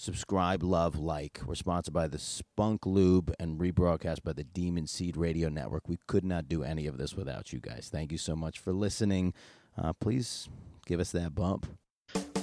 [0.00, 1.40] subscribe, love, like.
[1.46, 5.88] We're sponsored by the Spunk Lube and rebroadcast by the Demon Seed Radio Network.
[5.88, 7.90] We could not do any of this without you guys.
[7.92, 9.34] Thank you so much for listening.
[9.76, 10.48] Uh, please
[10.86, 11.66] give us that bump.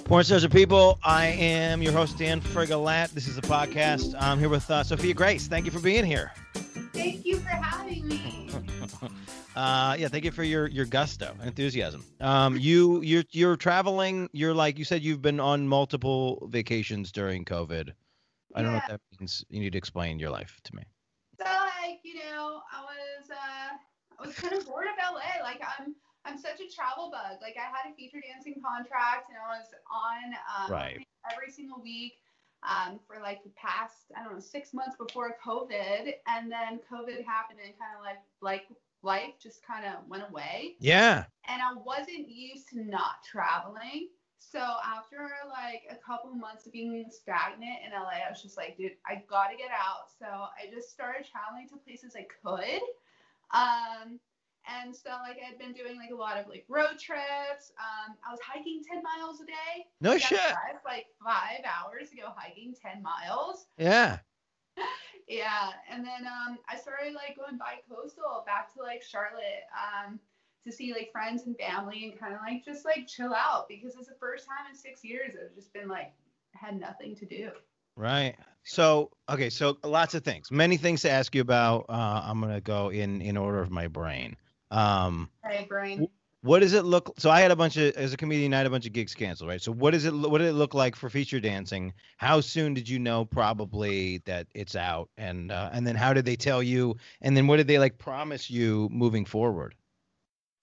[0.06, 1.00] Porn Stars are People.
[1.04, 3.10] I am your host, Dan Frigolette.
[3.10, 4.16] This is the podcast.
[4.20, 5.48] I'm here with uh, Sophia Grace.
[5.48, 6.32] Thank you for being here.
[6.98, 8.20] Thank you for having me.
[9.56, 12.06] Uh, yeah, thank you for your your gusto, enthusiasm.
[12.22, 14.30] Um, you you're you're traveling.
[14.32, 17.90] You're like you said you've been on multiple vacations during COVID.
[18.54, 19.44] I don't know what that means.
[19.50, 20.84] You need to explain your life to me.
[21.40, 25.42] So like you know, I was uh, I was kind of bored of LA.
[25.44, 27.40] Like I'm I'm such a travel bug.
[27.42, 31.02] Like I had a feature dancing contract and I was on um, Right.
[31.34, 32.14] every single week
[32.64, 37.24] um, for like the past I don't know six months before COVID, and then COVID
[37.26, 38.68] happened and kind of like like
[39.04, 40.76] life just kind of went away.
[40.80, 41.26] Yeah.
[41.48, 44.10] and I wasn't used to not traveling.
[44.40, 45.18] So after
[45.50, 49.24] like a couple months of being stagnant in LA, I was just like, dude, I
[49.30, 50.10] gotta get out.
[50.18, 52.82] So I just started traveling to places I could.
[53.54, 54.20] Um,
[54.68, 57.72] and so like I'd been doing like a lot of like road trips.
[57.80, 59.86] Um, I was hiking 10 miles a day.
[60.02, 60.40] No I shit.
[60.40, 63.68] drive like five hours to go hiking 10 miles.
[63.78, 64.20] Yeah.
[65.28, 70.20] Yeah, and then um, I started like going bi-coastal back to like Charlotte um,
[70.64, 73.96] to see like friends and family and kind of like just like chill out because
[73.96, 76.14] it's the first time in six years I've just been like
[76.54, 77.50] had nothing to do.
[77.98, 78.36] Right.
[78.64, 79.50] So okay.
[79.50, 80.50] So lots of things.
[80.50, 81.86] Many things to ask you about.
[81.90, 84.36] Uh, I'm gonna go in in order of my brain.
[84.72, 86.08] Um, Hey, brain.
[86.42, 87.14] what does it look?
[87.18, 89.16] So I had a bunch of as a comedian, I had a bunch of gigs
[89.16, 89.62] canceled, right?
[89.62, 90.14] So what does it?
[90.14, 91.94] What did it look like for feature dancing?
[92.18, 95.10] How soon did you know probably that it's out?
[95.18, 96.96] And uh, and then how did they tell you?
[97.22, 99.76] And then what did they like promise you moving forward?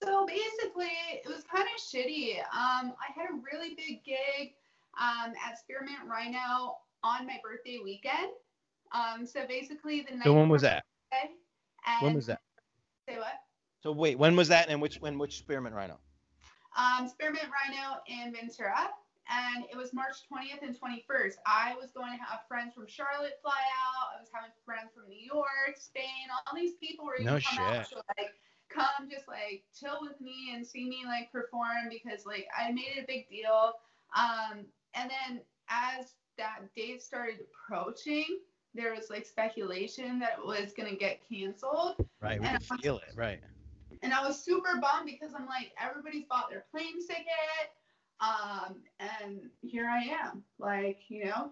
[0.03, 2.39] So basically, it was kind of shitty.
[2.41, 4.53] Um, I had a really big gig
[5.01, 8.33] um, at Spearmint Rhino on my birthday weekend.
[8.93, 10.25] Um, so basically, the night.
[10.25, 10.85] So when was that?
[12.01, 12.41] When was that?
[13.09, 13.35] Say what?
[13.85, 14.71] So wait, when was that?
[14.71, 16.01] And which when which Spearmint Rhino?
[16.75, 18.89] um, Spearmint Rhino in Ventura,
[19.29, 21.35] and it was March 20th and 21st.
[21.47, 24.17] I was going to have friends from Charlotte fly out.
[24.17, 26.33] I was having friends from New York, Spain.
[26.33, 28.33] All these people were No come out to like
[28.71, 32.97] come just like chill with me and see me like perform because like I made
[32.97, 33.75] it a big deal.
[34.17, 38.39] Um, and then as that date started approaching,
[38.73, 41.97] there was like speculation that it was gonna get canceled.
[42.23, 43.13] Right, we And can feel it.
[43.15, 43.41] Right.
[44.05, 47.73] And I was super bummed because I'm like, everybody's bought their plane ticket.
[48.21, 51.51] Um, and here I am, like, you know,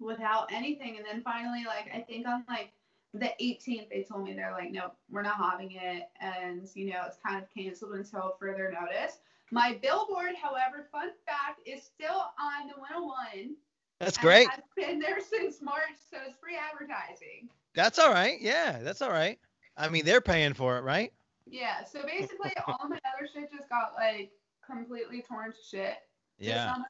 [0.00, 0.96] without anything.
[0.96, 2.72] And then finally, like, I think on like
[3.12, 6.08] the 18th, they told me they're like, no, we're not having it.
[6.20, 9.18] And, you know, it's kind of canceled until further notice.
[9.50, 13.54] My billboard, however, fun fact, is still on the 101.
[14.00, 14.48] That's great.
[14.48, 17.50] Has been there since March, so it's free advertising.
[17.74, 18.38] That's all right.
[18.40, 19.38] Yeah, that's all right.
[19.76, 21.12] I mean, they're paying for it, right?
[21.52, 24.32] Yeah, so basically all my other shit just got like
[24.66, 25.96] completely torn to shit.
[26.38, 26.72] Yeah.
[26.72, 26.86] summer.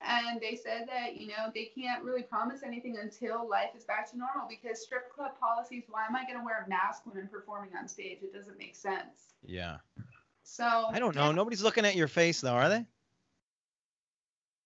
[0.00, 4.08] And they said that, you know, they can't really promise anything until life is back
[4.12, 7.18] to normal because strip club policies, why am I going to wear a mask when
[7.18, 8.18] I'm performing on stage?
[8.22, 9.34] It doesn't make sense.
[9.42, 9.78] Yeah.
[10.44, 11.26] So I don't know.
[11.26, 12.84] yeah, Nobody's looking at your face though, are they?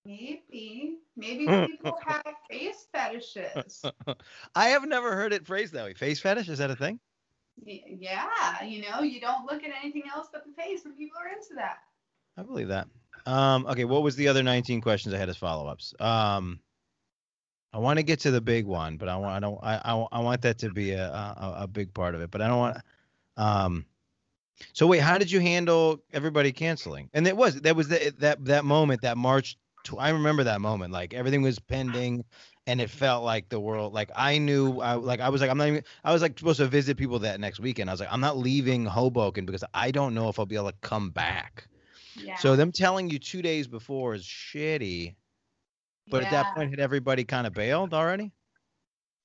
[0.04, 0.98] Maybe.
[1.16, 3.82] Maybe people have face fetishes.
[4.54, 5.94] I have never heard it phrased that way.
[5.94, 7.00] Face fetish is that a thing?
[7.64, 11.28] Yeah, you know, you don't look at anything else but the face when people are
[11.28, 11.78] into that.
[12.36, 12.88] I believe that.
[13.26, 15.94] Um, okay, what was the other 19 questions I had as follow-ups?
[16.00, 16.60] Um,
[17.72, 20.06] I want to get to the big one, but I want I don't I I,
[20.12, 22.58] I want that to be a, a a big part of it, but I don't
[22.58, 22.76] want.
[23.36, 23.86] Um,
[24.72, 27.08] so wait, how did you handle everybody canceling?
[27.14, 29.56] And it was that was the, that that moment that March.
[29.84, 30.92] Tw- I remember that moment.
[30.92, 32.24] Like everything was pending,
[32.66, 33.92] and it felt like the world.
[33.92, 34.80] Like I knew.
[34.80, 35.84] I like I was like I'm not even.
[36.04, 37.90] I was like supposed to visit people that next weekend.
[37.90, 40.70] I was like I'm not leaving Hoboken because I don't know if I'll be able
[40.70, 41.66] to come back.
[42.16, 42.36] Yeah.
[42.36, 45.14] So them telling you two days before is shitty.
[46.10, 48.32] But at that point, had everybody kind of bailed already?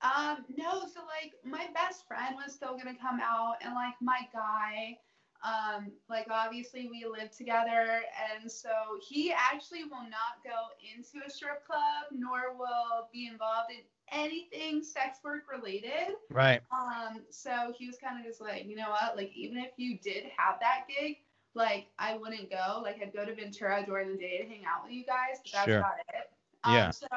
[0.01, 4.19] Um, no, so like my best friend was still gonna come out and like my
[4.31, 4.97] guy,
[5.45, 8.01] um, like obviously we live together
[8.33, 8.69] and so
[9.07, 14.83] he actually will not go into a strip club nor will be involved in anything
[14.83, 16.15] sex work related.
[16.31, 16.61] Right.
[16.71, 19.97] Um, so he was kind of just like, you know what, like even if you
[19.99, 21.17] did have that gig,
[21.53, 22.81] like I wouldn't go.
[22.81, 25.51] Like I'd go to Ventura during the day to hang out with you guys, but
[25.53, 25.79] that's Sure.
[25.79, 26.29] about it.
[26.63, 26.91] Um, Yeah.
[26.91, 27.07] So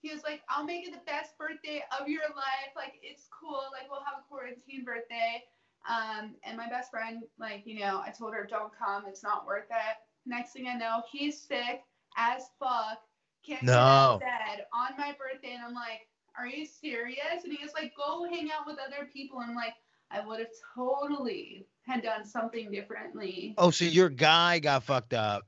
[0.00, 2.72] he was like, I'll make it the best birthday of your life.
[2.76, 3.62] Like it's cool.
[3.72, 5.44] Like we'll have a quarantine birthday.
[5.88, 9.04] Um, and my best friend, like, you know, I told her, don't come.
[9.06, 9.96] It's not worth it.
[10.26, 11.82] Next thing I know, he's sick
[12.16, 12.98] as fuck,
[13.46, 13.72] Can't No.
[13.72, 15.52] get out of bed on my birthday.
[15.54, 16.08] And I'm like,
[16.38, 17.44] are you serious?
[17.44, 19.38] And he was like, go hang out with other people.
[19.40, 19.74] I'm like,
[20.10, 23.54] I would have totally had done something differently.
[23.58, 25.42] Oh, so your guy got fucked up,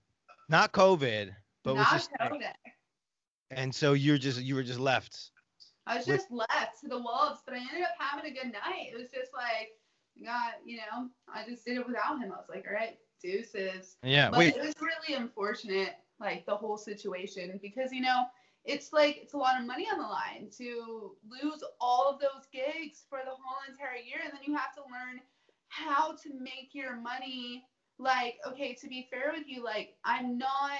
[0.49, 1.31] not COVID,
[1.65, 2.11] but was Not just.
[2.21, 2.53] COVID.
[3.53, 5.31] and so you're just you were just left.
[5.87, 8.53] I was With- just left to the wolves, but I ended up having a good
[8.53, 8.89] night.
[8.93, 9.71] It was just like,
[10.25, 12.33] got, you know, I just did it without him.
[12.33, 13.97] I was like, all right, deuces.
[14.03, 14.31] Yeah.
[14.31, 14.57] but Wait.
[14.57, 18.25] it was really unfortunate, like the whole situation, because you know,
[18.65, 22.47] it's like it's a lot of money on the line to lose all of those
[22.53, 25.21] gigs for the whole entire year, and then you have to learn
[25.69, 27.65] how to make your money.
[27.99, 30.73] Like, okay, to be fair with you, like I'm not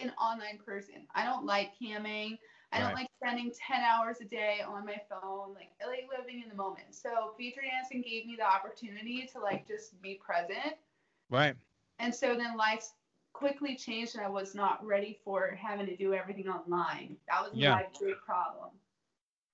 [0.00, 1.06] an online person.
[1.14, 2.38] I don't like camming.
[2.72, 2.94] I don't Right.
[2.94, 5.54] like spending 10 hours a day on my phone.
[5.54, 6.94] Like I like living in the moment.
[6.94, 10.76] So feature dancing gave me the opportunity to like just be present.
[11.30, 11.56] Right.
[11.98, 12.84] And so then life
[13.32, 17.16] quickly changed and I was not ready for having to do everything online.
[17.28, 17.74] That was Yeah.
[17.74, 18.70] my big problem.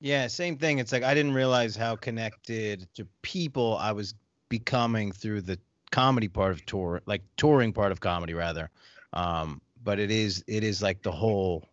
[0.01, 0.79] Yeah, same thing.
[0.79, 4.15] It's like I didn't realize how connected to people I was
[4.49, 5.59] becoming through the
[5.91, 8.71] comedy part of tour, like touring part of comedy rather.
[9.13, 11.69] Um, but it is it is like the whole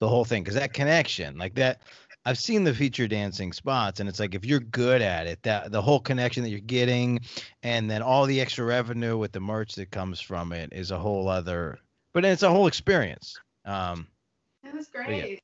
[0.00, 1.82] the whole thing because that connection, like that
[2.26, 5.72] I've seen the feature dancing spots and it's like if you're good at it, that
[5.72, 7.20] the whole connection that you're getting
[7.62, 10.98] and then all the extra revenue with the merch that comes from it is a
[10.98, 11.78] whole other
[12.12, 13.38] but it's a whole experience.
[13.64, 14.08] Um,
[14.64, 14.92] It was yeah.
[14.92, 15.42] great.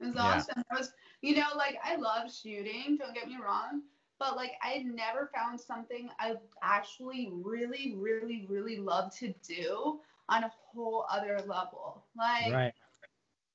[0.00, 0.36] It was Yeah.
[0.36, 0.60] awesome.
[0.70, 0.92] It was,
[1.22, 2.96] you know, like I love shooting.
[2.98, 3.82] Don't get me wrong,
[4.18, 10.44] but like I never found something I actually really, really, really love to do on
[10.44, 12.04] a whole other level.
[12.16, 12.62] Like,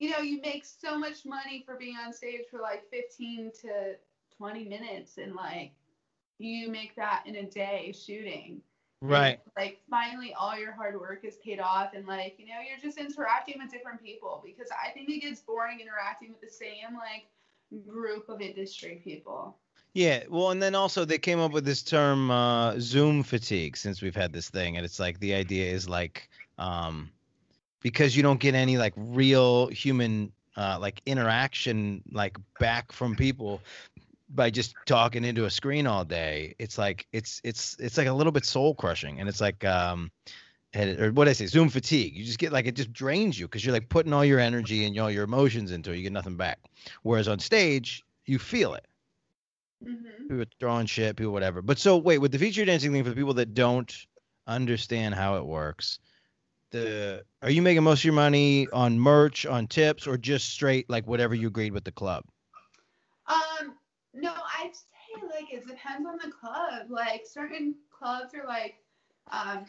[0.00, 3.94] you know, you make so much money for being on stage for like 15 to
[4.36, 5.72] 20 minutes, and like
[6.38, 8.62] you make that in a day shooting.
[9.02, 9.40] And, Right.
[9.56, 12.98] like finally all your hard work is paid off and like, you know, you're just
[12.98, 17.26] interacting with different people because I think it gets boring interacting with the same like
[17.86, 19.56] group of industry people.
[19.94, 24.02] Yeah, well, and then also they came up with this term uh, Zoom fatigue since
[24.02, 27.10] we've had this thing, and it's like the idea is like um,
[27.80, 33.62] because you don't get any like real human uh, like interaction like back from people
[34.32, 36.54] by just talking into a screen all day.
[36.58, 40.10] It's like it's it's it's like a little bit soul crushing, and it's like um,
[40.76, 42.14] or what I say, Zoom fatigue.
[42.16, 44.84] You just get like it just drains you because you're like putting all your energy
[44.86, 45.96] and all your emotions into it.
[45.96, 46.58] You get nothing back.
[47.02, 48.86] Whereas on stage, you feel it
[49.82, 49.94] hmm
[50.28, 51.60] people throwing shit, people whatever.
[51.62, 53.92] But so wait, with the feature dancing thing for the people that don't
[54.46, 55.98] understand how it works,
[56.70, 60.88] the are you making most of your money on merch, on tips, or just straight
[60.90, 62.24] like whatever you agreed with the club?
[63.26, 63.74] Um,
[64.14, 66.86] no, I'd say like it depends on the club.
[66.90, 68.76] Like certain clubs are like,
[69.30, 69.66] um,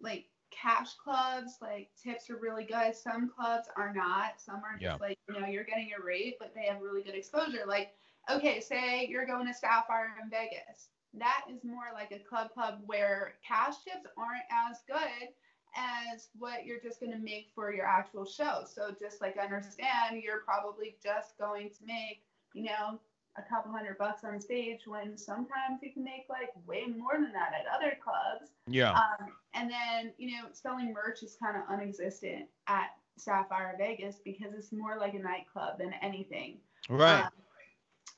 [0.00, 1.58] like cash clubs.
[1.60, 2.94] Like tips are really good.
[2.94, 4.40] Some clubs are not.
[4.40, 4.96] Some are just Yeah.
[5.00, 7.64] like you know you're getting your rate, but they have really good exposure.
[7.66, 7.94] Like
[8.30, 10.88] okay, say you're going to Sapphire in Vegas.
[11.14, 15.28] That is more like a club club where cash tips aren't as good
[15.76, 18.64] as what you're just going to make for your actual show.
[18.66, 22.22] So just like understand, you're probably just going to make
[22.56, 22.98] you know,
[23.36, 27.32] a couple hundred bucks on stage when sometimes you can make like way more than
[27.32, 28.50] that at other clubs.
[28.66, 28.92] Yeah.
[28.92, 32.86] Um, and then, you know, selling merch is kind of unexistent at
[33.18, 36.58] Sapphire Vegas because it's more like a nightclub than anything.
[36.88, 37.24] right.
[37.24, 37.30] Um,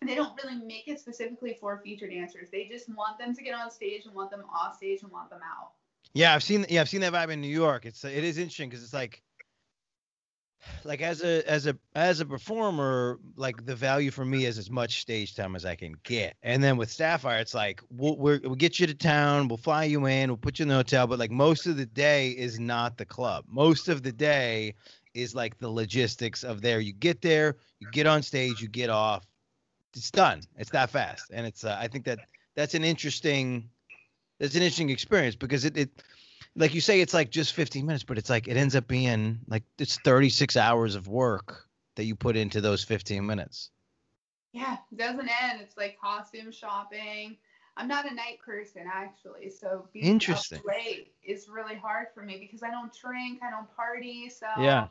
[0.06, 2.46] they don't really make it specifically for feature dancers.
[2.53, 5.29] They just want them to get on stage and want them off stage and want
[5.29, 5.72] them out.
[6.15, 7.86] Yeah, I've seen yeah, I've seen that vibe in New York.
[7.86, 9.22] It's it is interesting because it's like
[10.84, 14.70] like as a as a as a performer, like the value for me is as
[14.70, 16.36] much stage time as I can get.
[16.43, 19.84] And then with Sapphire, it's like we'll we're, we'll get you to town, we'll fly
[19.84, 22.58] you in, we'll put you in the hotel, but like most of the day is
[22.58, 23.44] not the club.
[23.48, 24.74] Most of the day
[25.15, 26.81] is like the logistics of there.
[26.81, 29.24] You get there, you get on stage, you get off.
[29.94, 30.43] It's done.
[30.56, 32.20] It's that fast, and it's uh, I think that
[32.55, 33.70] that's an interesting
[34.38, 35.90] that's an interesting experience because it, it
[36.56, 39.40] like you say it's like just 15 minutes but it's like it ends up being
[39.48, 43.70] like it's 36 hours of work that you put into those 15 minutes
[44.52, 45.60] Yeah, it doesn't end.
[45.60, 47.36] It's like costume shopping.
[47.76, 50.62] I'm not a night person actually, so being Interesting.
[50.66, 54.88] late is really hard for me because I don't drink, I don't party, so Yeah.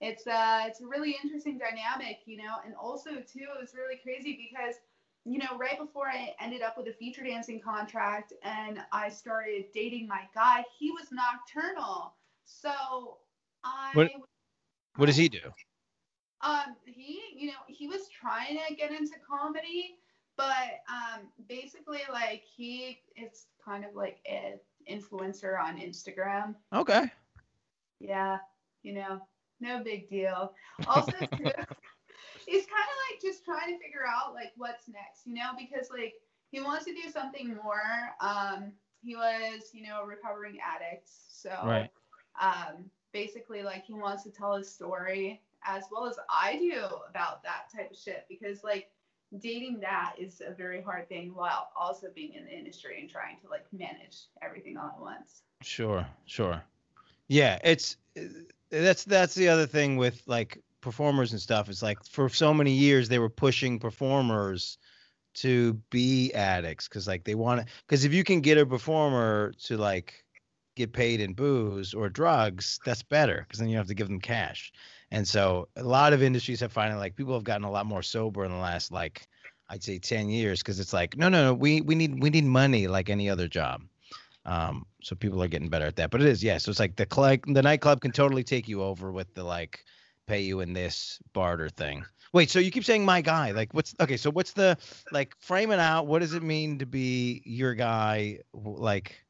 [0.00, 2.56] it's uh it's a really interesting dynamic, you know.
[2.64, 4.76] And also too, it was really crazy because
[5.26, 9.66] you know right before I ended up with a feature dancing contract and I started
[9.74, 12.14] dating my guy, he was nocturnal,
[12.44, 13.18] so
[13.64, 14.12] I What-
[14.96, 15.52] what does he do
[16.42, 19.98] um, he, you know, he was trying to get into comedy,
[20.36, 26.54] but um, basically, like he is kind of like an influencer on Instagram.
[26.72, 27.10] okay
[28.00, 28.38] Yeah,
[28.82, 29.20] you know,
[29.60, 30.52] no big deal.
[30.86, 31.50] Also, too,
[32.46, 35.90] he's kind of like just trying to figure out like what's next, you know, because
[35.90, 36.14] like
[36.50, 37.82] he wants to do something more.
[38.20, 38.72] Um,
[39.02, 41.90] he was, you know, a recovering addict, so Right.
[42.40, 47.42] um, basically like he wants to tell his story as well as I do about
[47.42, 48.90] that type of shit because like
[49.38, 53.38] dating that is a very hard thing while also being in the industry and trying
[53.42, 55.42] to like manage everything all at once.
[55.62, 56.62] Sure, sure.
[57.28, 57.96] Yeah, it's
[58.70, 61.68] that's that's the other thing with like performers and stuff.
[61.68, 64.78] It's like for so many years they were pushing performers
[65.34, 69.52] to be addicts because like they want to because if you can get a performer
[69.64, 70.24] to like
[70.76, 74.20] get paid in booze or drugs, that's better because then you have to give them
[74.20, 74.72] cash.
[75.10, 78.02] And so a lot of industries have finally like people have gotten a lot more
[78.02, 79.26] sober in the last like
[79.68, 82.44] I'd say 10 years because it's like no no no we we need we need
[82.44, 83.82] money like any other job.
[84.44, 86.12] Um, so people are getting better at that.
[86.12, 86.58] But it is, yeah.
[86.58, 89.84] So it's like the cl- the nightclub can totally take you over with the like
[90.26, 92.06] pay you in this barter thing.
[92.32, 93.52] Wait, so you keep saying my guy.
[93.52, 94.76] Like what's okay, so what's the
[95.10, 96.06] like frame it out?
[96.06, 98.40] What does it mean to be your guy?
[98.52, 99.24] Like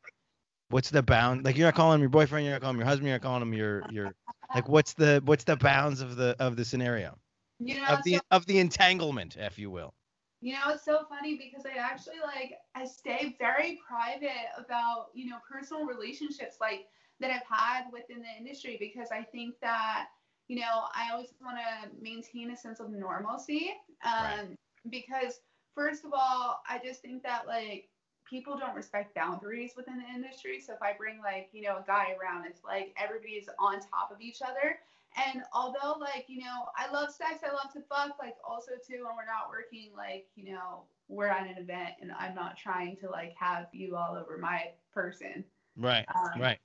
[0.69, 2.89] what's the bound like you're not calling him your boyfriend, you're not calling him your
[2.89, 4.15] husband, you're not calling him your your
[4.55, 7.19] like what's the what's the bounds of the of the scenario?
[7.59, 9.95] You know, Of the so, of the entanglement, if you will.
[10.41, 15.29] you know, it's so funny because I actually like I stay very private about you
[15.29, 16.87] know personal relationships like
[17.21, 20.09] that I've had within the industry because I think that
[20.49, 23.73] you know I always want to maintain a sense of normalcy.
[24.05, 24.57] Um, Right.
[24.89, 25.41] Because
[25.75, 27.89] first of all, I just think that like
[28.29, 30.61] people don't respect boundaries within the industry.
[30.61, 34.11] So if I bring like you know a guy around, it's like everybody's on top
[34.13, 34.79] of each other.
[35.17, 38.17] And although like you know I love sex, I love to fuck.
[38.21, 42.11] Like also too, when we're not working, like you know we're at an event and
[42.19, 45.45] I'm not trying to like have you all over my person.
[45.77, 46.05] Right.
[46.15, 46.59] Um, Right.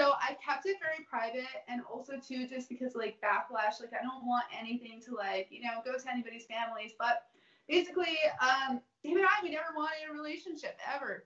[0.00, 4.02] So I kept it very private, and also too, just because like backlash, like I
[4.02, 6.92] don't want anything to like you know go to anybody's families.
[6.98, 7.24] But
[7.68, 11.24] basically, um, Dave and I we never wanted a relationship ever.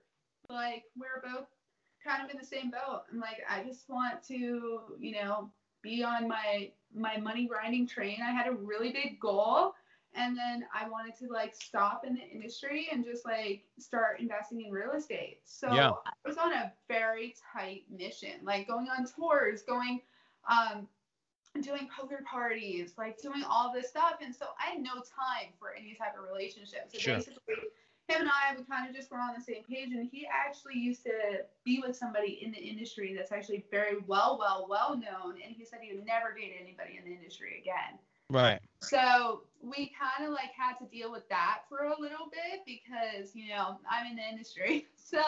[0.49, 1.47] Like we're both
[2.03, 3.03] kind of in the same boat.
[3.13, 5.49] I'm like I just want to you know
[5.81, 8.17] be on my my money grinding train.
[8.21, 9.73] I had a really big goal.
[10.15, 14.61] And then I wanted to like stop in the industry and just like start investing
[14.61, 15.39] in real estate.
[15.43, 15.91] So Yeah.
[15.91, 20.01] I was on a very tight mission, like going on tours, going,
[20.49, 20.87] um,
[21.61, 24.15] doing poker parties, like doing all this stuff.
[24.21, 26.89] And so I had no time for any type of relationship.
[26.91, 27.15] So Sure.
[27.15, 27.55] basically,
[28.07, 29.91] him and I, we kind of just were on the same page.
[29.91, 34.37] And he actually used to be with somebody in the industry that's actually very well,
[34.37, 35.41] well, well known.
[35.43, 37.99] And he said he would never date anybody in the industry again.
[38.29, 38.59] Right.
[38.81, 43.35] So we kind of like had to deal with that for a little bit because
[43.35, 44.87] you know I'm in the industry.
[44.97, 45.21] So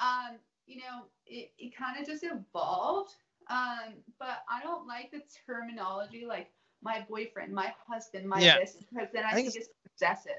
[0.00, 3.14] um, you know it, it kind of just evolved.
[3.50, 6.50] Um, but I don't like the terminology like
[6.82, 8.58] my boyfriend, my husband, my Yeah.
[8.58, 10.32] this because then I, I think think it's possessive.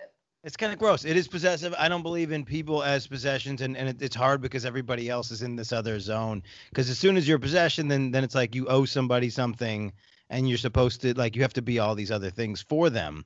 [0.44, 1.04] It's kind of gross.
[1.04, 1.76] It is possessive.
[1.78, 5.32] I don't believe in people as possessions, and, and it, it's hard because everybody else
[5.32, 6.44] is in this other zone.
[6.70, 9.92] Because as soon as you're a possession, then then it's like you owe somebody something,
[10.30, 13.26] and you're supposed to like you have to be all these other things for them,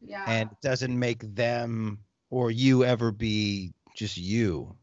[0.00, 0.24] Yeah.
[0.26, 1.98] and it doesn't make them
[2.30, 4.76] or you ever be just you.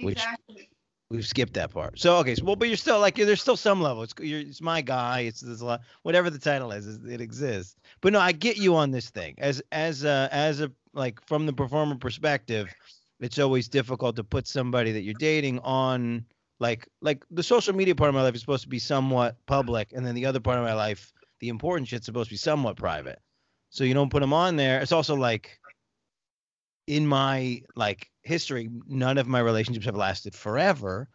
[0.00, 0.68] which- exactly.
[1.08, 2.00] We've skipped that part.
[2.00, 4.02] So okay, so well, but you're still like there's still some level.
[4.02, 5.20] It's you're, it's my guy.
[5.20, 7.76] It's there's a lot whatever the title is, is, it exists.
[8.00, 9.36] But no, I get you on this thing.
[9.38, 12.74] As as a, as a like from the performer perspective,
[13.20, 16.26] it's always difficult to put somebody that you're dating on
[16.58, 19.92] like like the social media part of my life is supposed to be somewhat public,
[19.92, 22.76] and then the other part of my life, the important shit's supposed to be somewhat
[22.76, 23.20] private.
[23.70, 24.80] So you don't put them on there.
[24.80, 25.58] It's also like
[26.86, 31.08] in my like history, none of my relationships have lasted forever.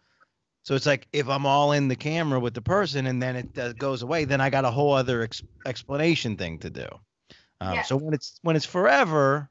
[0.63, 3.57] So it's like if I'm all in the camera with the person and then it
[3.57, 6.87] uh, goes away, then I got a whole other ex- explanation thing to do.
[7.59, 7.81] Um, Yeah.
[7.81, 9.49] So when it's when it's forever,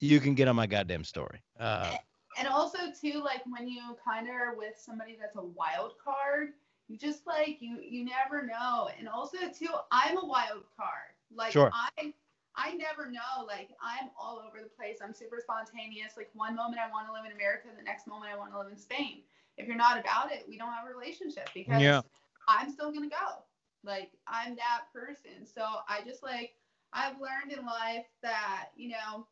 [0.00, 1.40] you can get on my goddamn story.
[1.58, 1.94] Uh,
[2.38, 6.50] and also too like when you kind of are with somebody that's a wild card
[6.88, 8.88] you just like you you never know.
[8.98, 11.14] And also too i'm a wild card.
[11.34, 11.70] Like Sure.
[11.72, 12.12] i
[12.56, 13.44] i never know.
[13.46, 14.98] Like i'm all over the place.
[15.02, 16.14] I'm super spontaneous.
[16.16, 18.58] Like one moment i want to live in america the next moment i want to
[18.58, 19.22] live in spain.
[19.56, 22.02] If you're not about it we don't have a relationship because Yeah.
[22.48, 23.44] i'm still gonna go.
[23.84, 25.46] Like i'm that person.
[25.46, 26.54] So i just like
[26.92, 29.26] i've learned in life that you know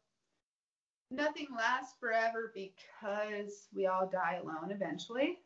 [1.10, 5.38] nothing lasts forever because we all die alone eventually.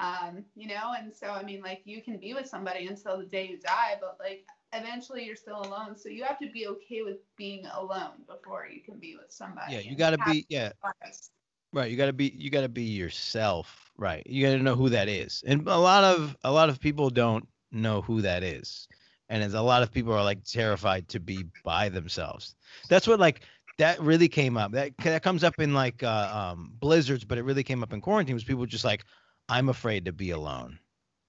[0.00, 3.26] Um, you know, and so I mean, like you can be with somebody until the
[3.26, 5.96] day you die, but like eventually you're still alone.
[5.96, 9.74] So you have to be okay with being alone before you can be with somebody.
[9.74, 11.30] yeah, you got to be yeah, trust.
[11.72, 11.90] right.
[11.90, 14.22] You got to be you got to be yourself, right?
[14.26, 15.42] You got to know who that is.
[15.46, 18.88] And a lot of a lot of people don't know who that is.
[19.28, 22.54] And as a lot of people are like terrified to be by themselves.
[22.88, 23.42] That's what like
[23.80, 24.72] that really came up.
[24.72, 28.00] That that comes up in like uh, um, blizzards, but it really came up in
[28.00, 28.34] quarantine.
[28.34, 29.04] Was people just like,
[29.48, 30.78] I'm afraid to be alone.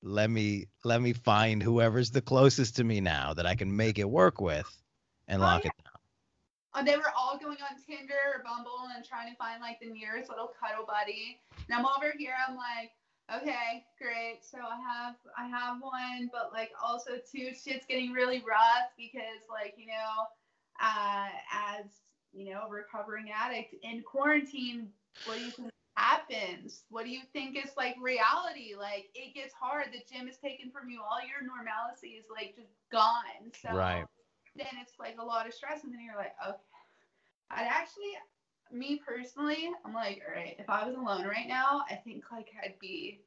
[0.03, 3.99] Let me let me find whoever's the closest to me now that I can make
[3.99, 4.67] it work with,
[5.27, 5.71] and Oh, lock yeah.
[5.71, 5.93] it down.
[6.73, 9.89] Uh, they were all going on Tinder or Bumble and trying to find like the
[9.89, 11.39] nearest little cuddle buddy.
[11.69, 12.91] And I'm over here, I'm like,
[13.41, 14.39] okay, great.
[14.41, 19.47] So I have I have one, but like also too, shit's getting really rough because
[19.49, 20.27] like, you know,
[20.81, 21.85] uh as
[22.33, 24.89] you know, recovering addict in quarantine,
[25.23, 26.83] what do you think happens?
[26.89, 28.75] What do you think is like reality?
[28.77, 29.87] Like it gets hard.
[29.91, 31.01] The gym is taken from you.
[31.01, 33.51] All your normalcy is like just gone.
[33.61, 34.05] So Right.
[34.55, 36.57] then it's like a lot of stress and then you're like okay
[37.51, 38.11] i'd actually
[38.71, 42.47] me personally i'm like all right if i was alone right now i think like
[42.63, 43.21] i'd be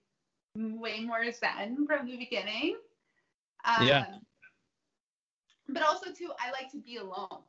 [0.56, 2.76] way more zen from the beginning
[3.64, 4.04] um, Yeah.
[5.68, 7.42] but also too i like to be alone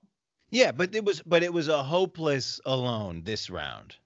[0.56, 3.98] Yeah, but it was but it was a hopeless alone this round.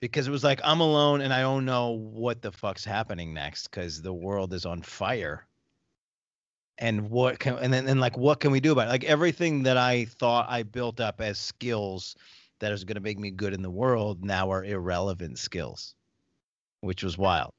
[0.00, 3.70] Because it was like I'm alone and I don't know what the fuck's happening next
[3.70, 5.46] cuz the world is on fire.
[6.78, 8.90] And what can and then and like what can we do about it?
[8.90, 12.16] Like everything that I thought I built up as skills
[12.60, 15.94] that is going to make me good in the world now are irrelevant skills.
[16.80, 17.52] Which was wild.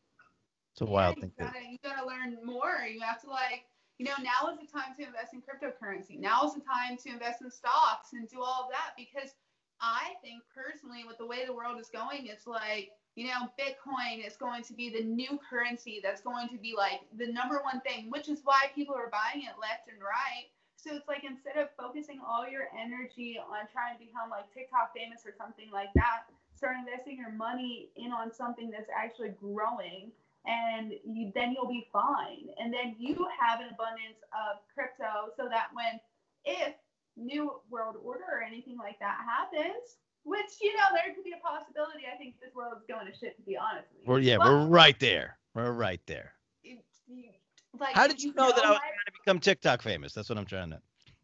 [0.74, 1.34] It's a wild Yeah, thing.
[1.38, 3.66] you to- gotta, you gotta learn more you have to like
[4.02, 6.18] you know now is the time to invest in cryptocurrency.
[6.18, 9.38] Now is the time to invest in stocks and do all of that because
[9.82, 14.22] i think personally with the way the world is going it's like you know bitcoin
[14.26, 17.82] is going to be the new currency that's going to be like the number one
[17.82, 20.50] thing which is why people are buying it left and right.
[20.78, 24.98] So it's like instead of focusing all your energy on trying to become like tiktok
[24.98, 26.26] famous or something like that
[26.58, 30.10] start investing your money in on something that's actually growing
[30.46, 32.50] and you, then you'll be fine.
[32.60, 36.00] And then you have an abundance of crypto so that when,
[36.46, 36.74] if
[37.18, 41.42] new world order or anything like that happens, which you know there could be a
[41.48, 42.04] possibility.
[42.12, 43.36] I think this world is going to shit.
[43.38, 44.12] To be honest with you.
[44.12, 45.38] We're yeah, But we're right there.
[45.56, 46.34] We're right there.
[46.64, 47.32] it- you-
[47.80, 50.14] like, How did you know that I was my- trying to become TikTok famous?
[50.14, 50.82] That's what I'm trying to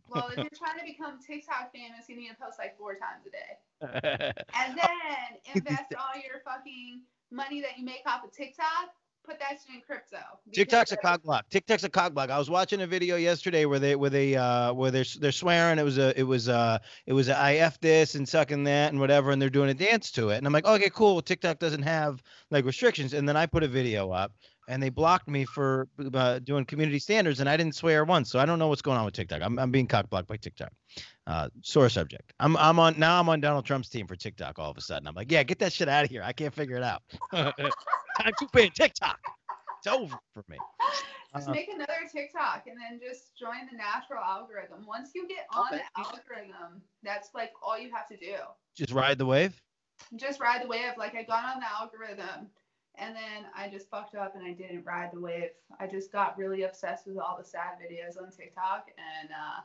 [0.10, 3.28] well, if you're trying to become TikTok famous, you need to post like four times
[3.28, 4.32] a day.
[4.54, 8.96] and then invest all your fucking money that you make off of TikTok,
[9.28, 10.18] put that shit in crypto.
[10.54, 11.50] TikTok's a because- cock block.
[11.50, 12.30] TikTok's a cock block.
[12.30, 15.80] I was watching a video yesterday where they where they uh where they're they're swearing
[15.80, 18.92] it was a it was uh it was a I f this and sucking that
[18.92, 21.60] and whatever and they're doing a dance to it and I'm like okay cool TikTok
[21.60, 24.32] doesn't have like restrictions and then I put a video up
[24.68, 28.40] and they blocked me for uh, doing community standards and I didn't swear once so
[28.40, 29.42] I don't know what's going on with TikTok.
[29.42, 30.72] I'm I'm being cock blocked by TikTok.
[31.26, 32.34] Uh, sore subject.
[32.40, 33.20] I'm I'm on now.
[33.20, 34.60] I'm on Donald Trump's team for TikTok.
[34.60, 36.22] All of a sudden, I'm like, yeah, get that shit out of here.
[36.24, 37.02] I can't figure it out.
[37.34, 37.54] Time
[38.40, 39.20] to ban TikTok.
[39.80, 40.58] It's over for me.
[41.36, 44.86] Just Uh, make another TikTok and then just join the natural algorithm.
[44.88, 45.84] Once you get on Okay.
[45.96, 48.36] the algorithm, that's like all you have to do.
[48.76, 49.62] Just ride the wave.
[50.16, 50.94] Just ride the wave.
[50.98, 52.48] Like I got on the algorithm
[52.98, 55.50] and then I just fucked up and I didn't ride the wave.
[55.80, 59.62] I just got really obsessed with all the sad videos on TikTok and uh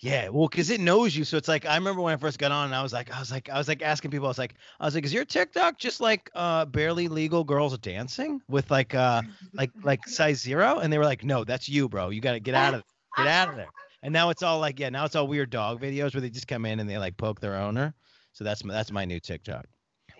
[0.00, 2.52] Yeah, well, because it knows you, so it's like I remember when I first got
[2.52, 4.38] on, and I was like, I was like, I was like asking people, I was
[4.38, 8.70] like, I was like, is your TikTok just like uh barely legal girls dancing with
[8.70, 9.22] like uh
[9.54, 10.78] like like size zero?
[10.78, 12.10] And they were like, no, that's you, bro.
[12.10, 12.82] You gotta get out of
[13.16, 13.68] get out of there.
[14.02, 16.46] And now it's all like, yeah, now it's all weird dog videos where they just
[16.46, 17.94] come in and they like poke their owner.
[18.32, 19.64] So that's my that's my new TikTok.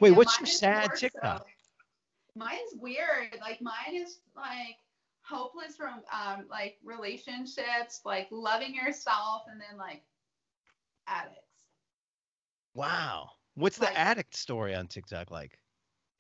[0.00, 1.40] Wait, Yeah, what's your sad TikTok?
[1.40, 1.44] so-
[2.36, 3.38] Mine's weird.
[3.40, 4.76] Like mine is like
[5.22, 10.02] hopeless from um like relationships, like loving yourself, and then like
[11.06, 11.40] addicts.
[12.74, 13.30] Wow.
[13.54, 15.58] What's Like- the addict story on TikTok like?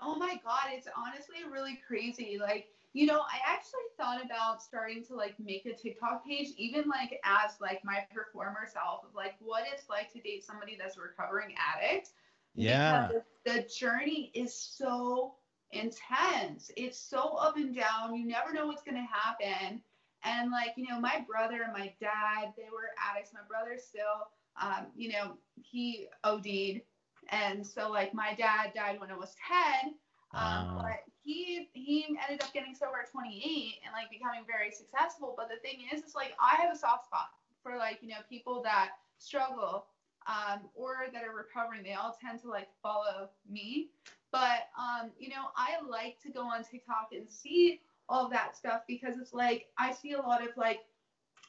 [0.00, 2.38] Oh my god, it's honestly really crazy.
[2.40, 6.84] Like, you know, I actually thought about starting to like make a TikTok page, even
[6.88, 10.96] like as like my performer self of like what it's like to date somebody that's
[10.98, 12.10] a recovering addict.
[12.54, 13.08] Yeah.
[13.08, 15.34] Because the journey is so
[15.72, 16.70] intense.
[16.76, 18.14] It's so up and down.
[18.14, 19.80] You never know what's gonna happen.
[20.24, 23.32] And like, you know, my brother and my dad, they were addicts.
[23.32, 24.28] My brother still,
[24.60, 26.82] um, you know, he OD'd.
[27.30, 29.34] And so like my dad died when I was
[29.82, 29.94] 10.
[30.34, 30.78] Um, Wow.
[30.78, 35.34] but he he ended up getting sober at 28 and like becoming very successful.
[35.36, 37.28] But the thing is, is like I have a soft spot
[37.62, 39.86] for like you know people that struggle
[40.26, 41.82] um, or that are recovering.
[41.82, 43.88] They all tend to like follow me.
[44.32, 48.82] But um, you know, I like to go on TikTok and see all that stuff
[48.86, 50.80] because it's like I see a lot of like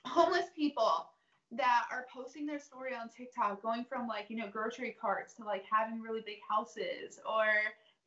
[0.06, 1.10] homeless people
[1.52, 5.44] that are posting their story on TikTok, going from like, you know, grocery carts to
[5.44, 7.46] like having really big houses or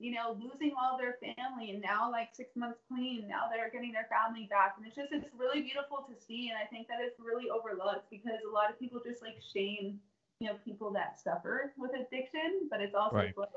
[0.00, 3.92] you know, losing all their family and now like six months clean, now they're getting
[3.92, 4.74] their family back.
[4.78, 6.48] And it's just, it's really beautiful to see.
[6.48, 10.00] And I think that it's really overlooked because a lot of people just like shame,
[10.40, 12.66] you know, people that suffer with addiction.
[12.70, 13.36] But it's also Right.
[13.36, 13.50] like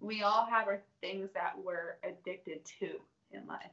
[0.00, 2.96] we all have our things that we're addicted to
[3.32, 3.70] in life.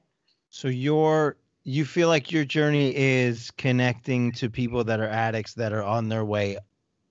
[0.50, 5.74] So your you feel like your journey is connecting to people that are addicts that
[5.74, 6.58] are on their way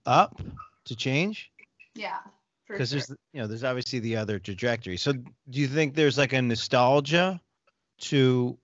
[0.07, 0.41] up
[0.87, 1.51] to change?
[1.95, 2.19] Yeah.
[2.67, 2.99] Because sure.
[2.99, 4.97] there's you know there's obviously the other trajectory.
[4.97, 5.25] So do
[5.61, 7.41] you think there's like a nostalgia
[7.99, 8.59] to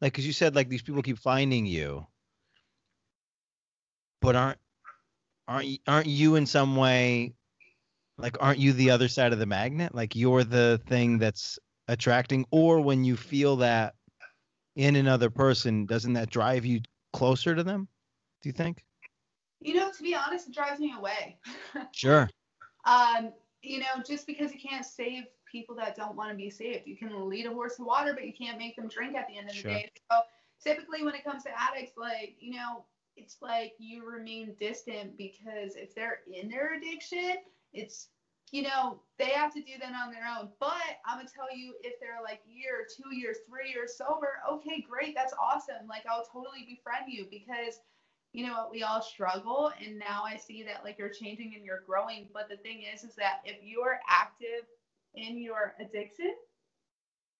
[0.00, 2.06] like because you said like these people keep finding you,
[4.20, 4.58] but aren't
[5.46, 7.34] aren't aren't you in some way
[8.18, 9.94] like aren't you the other side of the magnet?
[9.94, 13.94] Like you're the thing that's attracting, or when you feel that
[14.76, 16.80] in another person, doesn't that drive you
[17.12, 17.88] closer to them?
[18.42, 18.84] Do you think?
[19.60, 21.38] You know, to be honest, it drives me away.
[21.92, 22.28] Sure.
[22.84, 26.86] um, you know, just because you can't save people that don't want to be saved.
[26.86, 29.36] You can lead a horse to water, but you can't make them drink at the
[29.36, 29.72] end of Sure.
[29.72, 29.90] the day.
[30.10, 30.18] So
[30.62, 32.84] typically when it comes to addicts, like, you know,
[33.16, 37.36] it's like you remain distant because if they're in their addiction,
[37.72, 38.08] it's
[38.52, 40.48] you know, they have to do that on their own.
[40.58, 44.84] But I'm gonna tell you, if they're like year, two years, three years sober, okay,
[44.88, 45.86] great, that's awesome.
[45.88, 47.80] Like I'll totally befriend you because
[48.32, 51.64] you know what, we all struggle and now I see that like you're changing and
[51.64, 52.28] you're growing.
[52.32, 54.66] But the thing is is that if you're active
[55.14, 56.34] in your addiction,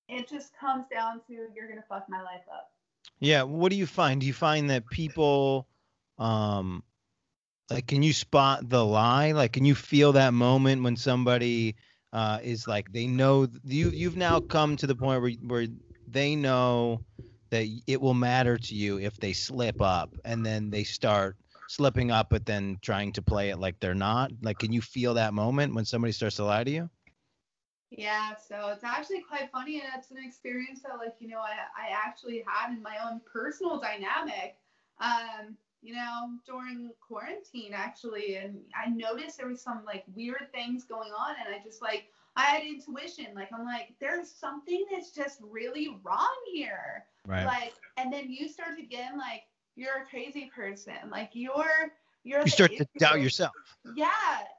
[0.08, 2.72] it just comes down to you're gonna fuck my life up.
[3.20, 3.42] Yeah.
[3.42, 4.20] What do you find?
[4.20, 5.68] Do you find that people,
[6.18, 6.82] um,
[7.70, 9.32] like, can you spot the lie?
[9.32, 11.76] Like, can you feel that moment when somebody
[12.12, 15.66] uh, is like, they know you, you've now come to the point where, where
[16.06, 17.02] they know
[17.50, 22.10] that it will matter to you if they slip up and then they start slipping
[22.10, 24.30] up, but then trying to play it like they're not?
[24.42, 26.90] Like, can you feel that moment when somebody starts to lie to you?
[27.90, 31.52] Yeah, so it's actually quite funny, and it's an experience that, like, you know, I,
[31.76, 34.58] I actually had in my own personal dynamic,
[35.00, 38.36] um, you know, during quarantine, actually.
[38.36, 42.04] And I noticed there was some, like, weird things going on, and I just, like,
[42.36, 43.26] I had intuition.
[43.34, 47.04] Like, I'm like, there's something that's just really wrong here.
[47.26, 47.44] Right.
[47.44, 49.42] Like, and then you start to get, like,
[49.76, 50.94] you're a crazy person.
[51.10, 51.92] Like, you're,
[52.24, 53.52] you're you start to doubt yourself.
[53.94, 54.08] Yeah,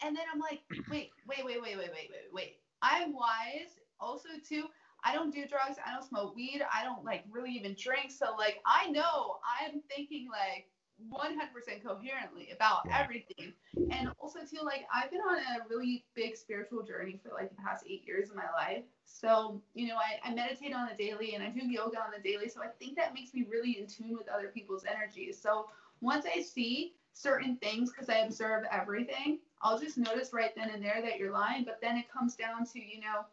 [0.04, 2.56] and then I'm like, wait, wait, wait, wait, wait, wait, wait, wait.
[2.82, 3.76] I'm wise.
[4.00, 4.66] Also, too,
[5.04, 5.78] I don't do drugs.
[5.86, 6.62] I don't smoke weed.
[6.74, 8.12] I don't like really even drink.
[8.12, 10.68] So like, I know I'm thinking like
[11.08, 13.02] 100% coherently about Right.
[13.04, 13.54] everything.
[13.92, 17.62] And also, too, like I've been on a really big spiritual journey for like the
[17.62, 18.84] past eight years of my life.
[19.06, 22.22] So you know, I, I meditate on the daily and I do yoga on the
[22.22, 22.50] daily.
[22.50, 25.40] So I think that makes me really in tune with other people's energies.
[25.42, 25.68] So
[26.02, 30.84] once I see certain things because I observe everything, I'll just notice right then and
[30.84, 31.64] there that you're lying.
[31.66, 33.26] But then it comes down to, you know,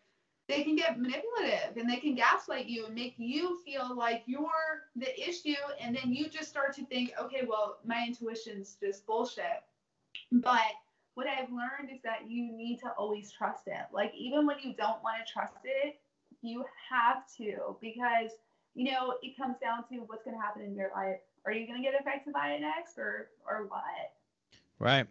[0.49, 4.85] they can get manipulative and they can gaslight you and make you feel like you're
[4.95, 5.55] the issue.
[5.81, 9.65] And then you just start to think, okay, well, my intuition's just bullshit.
[10.31, 10.61] But
[11.15, 13.87] what I've learned is that you need to always trust it.
[13.93, 15.99] Like, even when you don't want to trust it,
[16.43, 18.31] you have to because,
[18.75, 21.19] you know, it comes down to what's going to happen in your life.
[21.45, 24.13] Are you going to get affected by it next or, or what?
[24.79, 25.07] Right.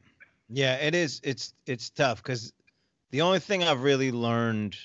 [0.50, 1.22] Yeah, it is.
[1.24, 2.54] It's it's tough because
[3.10, 4.78] the only thing I've really learned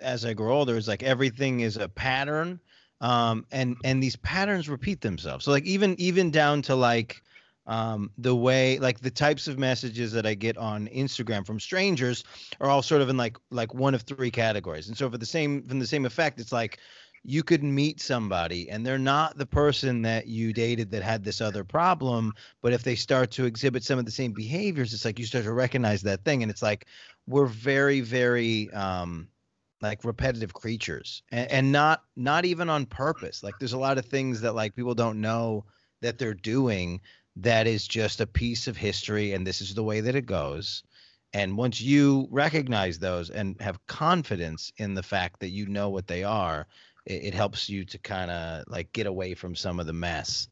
[0.00, 2.60] as I grow older is like everything is a pattern,
[3.00, 5.44] um, and and these patterns repeat themselves.
[5.44, 7.22] So like even even down to like
[7.66, 12.24] um, the way like the types of messages that I get on Instagram from strangers
[12.60, 14.88] are all sort of in like like one of three categories.
[14.88, 16.78] And so for the same from the same effect, it's like
[17.22, 21.40] you could meet somebody and they're not the person that you dated that had this
[21.40, 22.32] other problem
[22.62, 25.44] but if they start to exhibit some of the same behaviors it's like you start
[25.44, 26.86] to recognize that thing and it's like
[27.26, 29.28] we're very very um
[29.82, 33.42] like repetitive creatures and, and not not even on purpose.
[33.42, 35.64] Like there's a lot of things that like people don't know
[36.02, 37.00] that they're doing
[37.36, 40.82] that is just a piece of history and this is the way that it goes.
[41.32, 46.08] And once you recognize those and have confidence in the fact that you know what
[46.08, 46.66] they are
[47.06, 50.48] it, it helps you to kind of like get away from some of the mess.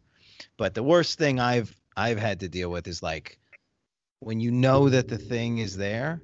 [0.57, 3.39] But the worst thing i've i've had to deal with is like
[4.21, 6.23] when you know that the thing is there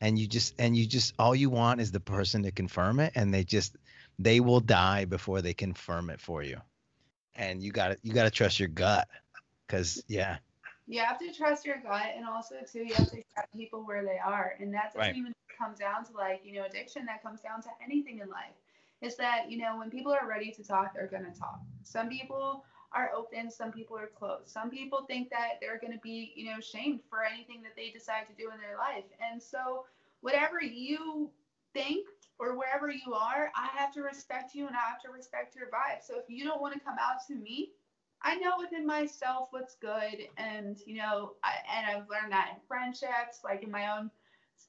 [0.00, 3.12] and you just and you just all you want is the person to confirm it
[3.16, 3.76] and they just
[4.18, 6.58] they will die before they confirm it for you
[7.34, 9.08] and you got to you got to trust your gut
[9.68, 10.38] cuz yeah
[10.86, 14.04] You have to trust your gut, and also too, you have to accept people where
[14.04, 15.16] they are, and that doesn't Right.
[15.16, 17.04] even come down to like you know addiction.
[17.06, 18.54] That comes down to anything in life.
[19.00, 21.60] Is that you know when people are ready to talk, they're gonna talk.
[21.82, 24.48] Some people are open, some people are closed.
[24.48, 28.26] Some people think that they're gonna be you know shamed for anything that they decide
[28.26, 29.84] to do in their life, and so
[30.20, 31.30] whatever you
[31.72, 32.06] think
[32.38, 35.66] or wherever you are, I have to respect you and I have to respect your
[35.66, 36.02] vibe.
[36.02, 37.70] So if you don't want to come out to me,
[38.22, 42.60] I know within myself what's good, and you know, I, and I've learned that in
[42.66, 44.10] friendships, like in my own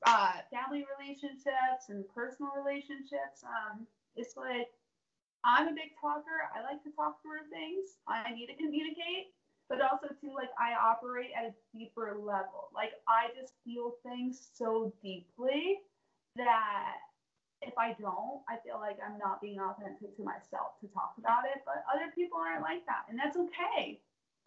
[0.06, 3.44] uh, family relationships and personal relationships.
[3.44, 4.72] Um, it's like
[5.44, 6.50] I'm a big talker.
[6.56, 7.98] I like to talk through things.
[8.08, 9.34] I need to communicate,
[9.70, 12.70] but also too like I operate at a deeper level.
[12.74, 15.82] Like I just feel things so deeply
[16.36, 17.02] that
[17.62, 21.46] if I don't, I feel like I'm not being authentic to myself to talk about
[21.46, 21.62] it.
[21.66, 24.00] But other people aren't like that, and that's okay.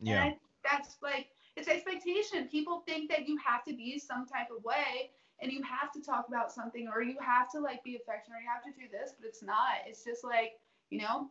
[0.03, 0.25] Yeah.
[0.25, 2.49] And that's like it's expectation.
[2.49, 6.01] People think that you have to be some type of way and you have to
[6.01, 8.87] talk about something or you have to like be affectionate or you have to do
[8.91, 9.83] this, but it's not.
[9.87, 10.53] It's just like,
[10.91, 11.29] you know,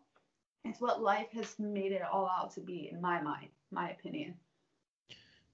[0.65, 4.35] it's what life has made it all out to be in my mind, my opinion.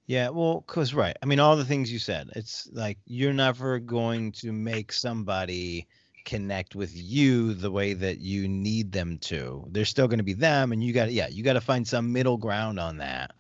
[0.05, 1.15] Yeah, well, cause right.
[1.21, 2.29] I mean, all the things you said.
[2.35, 5.87] It's like you're never going to make somebody
[6.25, 9.65] connect with you the way that you need them to.
[9.71, 11.87] They're still going to be them, and you got to, yeah, you got to find
[11.87, 13.31] some middle ground on that.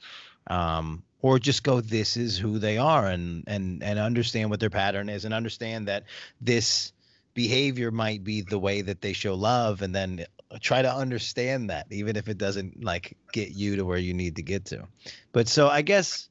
[0.47, 4.69] Um, or just go, this is who they are, and and and understand what their
[4.69, 6.03] pattern is, and understand that
[6.39, 6.93] this
[7.33, 10.25] behavior might be the way that they show love, and then
[10.57, 14.37] try to understand that, even if it doesn't like get you to where you need
[14.37, 14.87] to get to.
[15.31, 16.29] But so I guess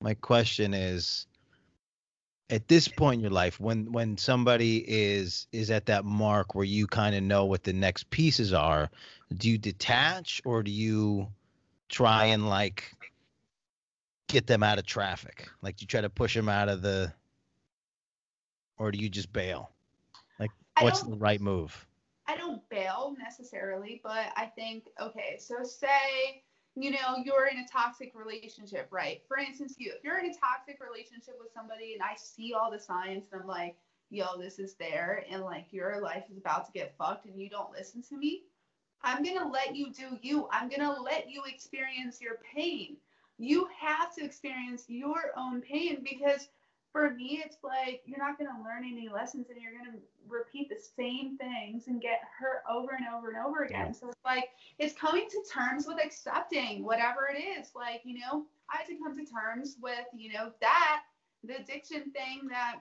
[0.00, 1.26] my question is
[2.50, 6.64] at this point in your life when when somebody is is at that mark where
[6.64, 8.90] you kind of know what the next pieces are
[9.36, 11.28] do you detach or do you
[11.88, 12.96] try and like
[14.28, 15.48] get them out of traffic?
[15.62, 17.12] Like do you try to push them out of the
[18.78, 19.70] or do you just bail?
[20.38, 21.86] Like I what's the right move
[22.70, 26.42] bail necessarily, but I think, okay, so say,
[26.74, 29.22] you know, you're in a toxic relationship, right?
[29.28, 32.70] For instance, you, if you're in a toxic relationship with somebody and I see all
[32.70, 33.76] the signs and I'm like,
[34.10, 37.50] yo, this is there, and like your life is about to get fucked and you
[37.50, 38.42] don't listen to me,
[39.02, 40.48] I'm gonna let you do you.
[40.50, 42.96] I'm gonna let you experience your pain.
[43.38, 46.48] You have to experience your own pain because
[46.92, 49.98] for me, it's like you're not going to learn any lessons and you're going to
[50.28, 53.92] repeat the same things and get hurt over and over and over again.
[53.94, 57.70] So it's like it's coming to terms with accepting whatever it is.
[57.74, 61.02] Like, you know, I had to come to terms with, you know, that
[61.44, 62.80] the addiction thing that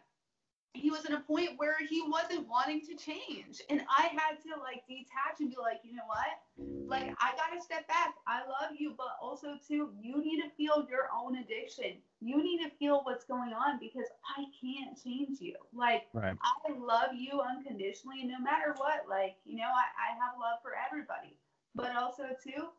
[0.77, 3.61] he was at a point where he wasn't wanting to change.
[3.69, 6.87] And I had to like detach and be like, you know what?
[6.87, 8.15] Like, I got to step back.
[8.25, 11.97] I love you, but also, too, you need to feel your own addiction.
[12.21, 15.55] You need to feel what's going on because I can't change you.
[15.73, 19.05] Like, right I love you unconditionally, no matter what.
[19.09, 21.37] Like, you know, I, I have love for everybody.
[21.75, 22.69] But also, too,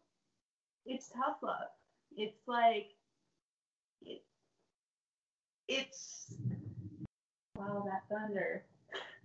[0.87, 1.69] it's tough love.
[2.17, 2.89] It's like,
[4.03, 4.23] it,
[5.69, 6.35] it's,
[7.59, 8.65] wow, that thunder.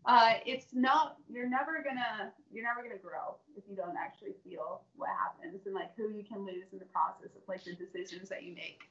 [0.05, 4.81] Uh, it's not, you're never gonna, you're never gonna grow if you don't actually feel
[4.95, 8.27] what happens and like who you can lose in the process of like the decisions
[8.27, 8.81] that you make.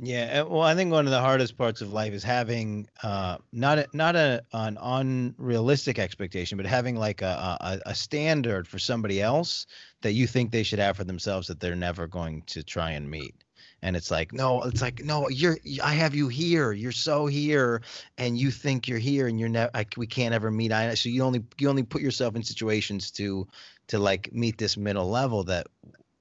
[0.00, 3.38] Yeah, uh, well, I think one of the hardest parts of life is having uh,
[3.50, 8.78] not a, not a an unrealistic expectation, but having like a, a a standard for
[8.78, 9.66] somebody else
[10.02, 13.10] that you think they should have for themselves that they're never going to try and
[13.10, 13.34] meet.
[13.82, 16.72] And it's like, no, it's like, no, you're, I have you here.
[16.72, 17.82] You're so here,
[18.16, 20.72] and you think you're here, and you're never, we can't ever meet.
[20.72, 23.46] I so you only you only put yourself in situations to
[23.86, 25.68] to like meet this middle level that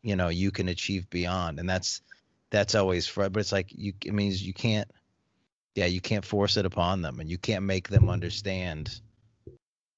[0.04, 2.02] you know you can achieve beyond, and that's
[2.50, 4.90] that's always fr but it's like you it means you can't
[5.76, 9.02] yeah you can't force it upon them and you can't make them understand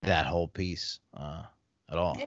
[0.01, 1.43] that whole piece uh
[1.91, 2.25] at all Yeah.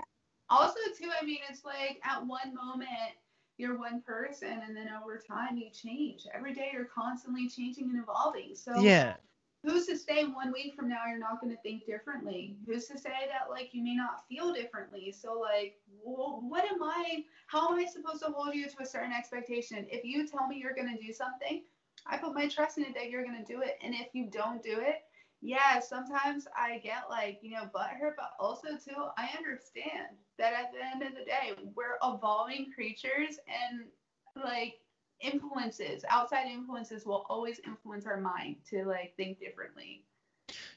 [0.50, 3.16] Also, too, I mean, it's like at one moment
[3.58, 6.26] you're one person, and then over time you change.
[6.34, 8.54] Every day you're constantly changing and evolving.
[8.54, 9.14] So yeah
[9.64, 12.98] who's to say one week from now you're not going to think differently who's to
[12.98, 17.72] say that like you may not feel differently so like well, what am i how
[17.72, 20.74] am i supposed to hold you to a certain expectation if you tell me you're
[20.74, 21.62] going to do something
[22.06, 24.28] i put my trust in it that you're going to do it and if you
[24.30, 25.02] don't do it
[25.42, 30.72] yeah sometimes i get like you know butthurt but also too i understand that at
[30.72, 33.84] the end of the day we're evolving creatures and
[34.44, 34.76] like
[35.20, 40.04] influences outside influences will always influence our mind to like think differently.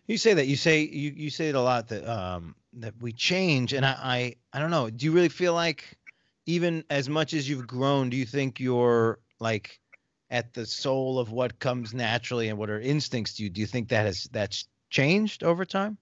[0.07, 3.11] You say that you say you you say it a lot that um that we
[3.11, 5.97] change and I, I i don't know do you really feel like
[6.45, 9.79] even as much as you've grown do you think you're like
[10.29, 13.49] at the soul of what comes naturally and what are instincts to you?
[13.49, 15.97] Do you think that has that's changed over time?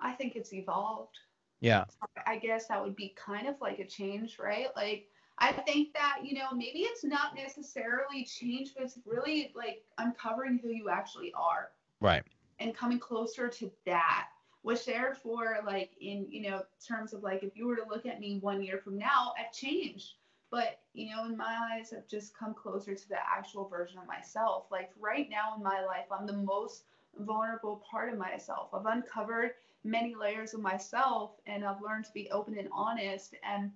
[0.00, 1.18] I think it's evolved.
[1.60, 1.84] Yeah.
[2.26, 4.68] I guess that would be kind of like a change right?
[4.76, 9.82] Like i think that you know maybe it's not necessarily change but it's really like
[9.98, 11.70] uncovering who you actually are.
[12.00, 12.22] Right.
[12.58, 14.28] And coming closer to that
[14.62, 18.20] which therefore like in you know terms of like if you were to look at
[18.20, 20.14] me one year from now i've changed
[20.52, 24.06] but you know in my eyes i've just come closer to the actual version of
[24.06, 26.84] myself like right now in my life i'm the most
[27.18, 32.30] vulnerable part of myself i've uncovered many layers of myself and i've learned to be
[32.30, 33.72] open and honest and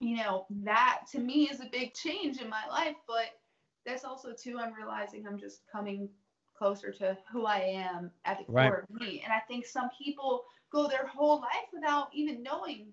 [0.00, 3.38] you know that to me is a big change in my life but
[3.84, 6.08] that's also too i'm realizing i'm just coming
[6.56, 8.72] closer to who I am at the core right.
[8.72, 9.22] of me.
[9.24, 12.88] And I think some people go their whole life without even knowing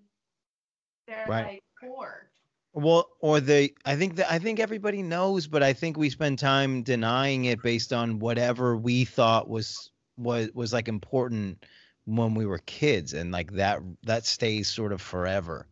[1.07, 1.45] their right.
[1.45, 2.29] like core.
[2.73, 6.39] Well, or they, I think that I think everybody knows, but I think we spend
[6.39, 11.65] time denying it based on whatever we thought was was was like important
[12.05, 15.67] when we were kids, and like that that stays sort of forever,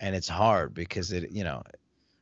[0.00, 1.62] and it's hard because it, you know,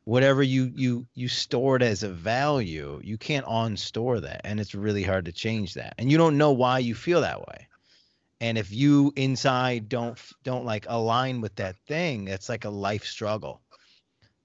[0.05, 5.03] whatever you you you stored as a value you can't unstore that and it's really
[5.05, 5.95] hard to change that.
[5.99, 7.69] And you don't know why you feel that way.
[8.41, 13.05] And if you inside don't don't like align with that thing it's like a life
[13.05, 13.62] struggle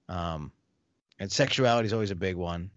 [0.08, 0.52] um
[1.18, 2.70] and sexuality is always a big one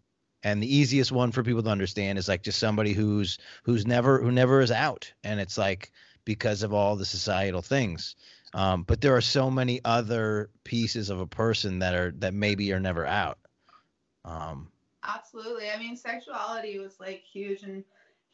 [0.43, 4.21] and the easiest one for people to understand is like just somebody who's who's never
[4.21, 5.91] who never is out and it's like
[6.25, 8.15] because of all the societal things
[8.53, 12.71] um, but there are so many other pieces of a person that are that maybe
[12.73, 13.37] are never out.
[14.25, 14.67] Um,
[15.03, 15.69] Absolutely.
[15.69, 17.83] I mean, sexuality was like huge and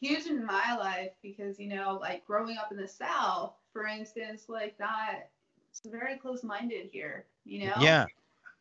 [0.01, 4.45] huge in my life because you know, like growing up in the South, for instance,
[4.49, 5.29] like that,
[5.69, 7.25] it's very close-minded here.
[7.45, 7.73] You know.
[7.79, 8.05] Yeah.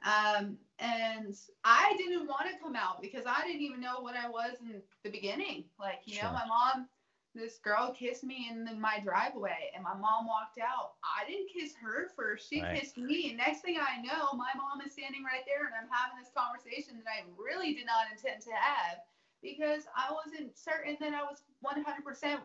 [0.04, 4.28] Um, and I didn't want to come out because I didn't even know what I
[4.28, 5.64] was in the beginning.
[5.80, 6.24] Like, you sure.
[6.24, 6.88] know, my mom
[7.37, 10.96] this girl kissed me in the, my driveway and my mom walked out.
[11.04, 12.48] I didn't kiss her first.
[12.48, 12.80] She right.
[12.80, 13.28] kissed me.
[13.28, 16.32] And next thing I know, my mom is standing right there and I'm having this
[16.35, 18.98] conversation that I really did not intend to have
[19.42, 22.38] because I wasn't certain that I was 100%,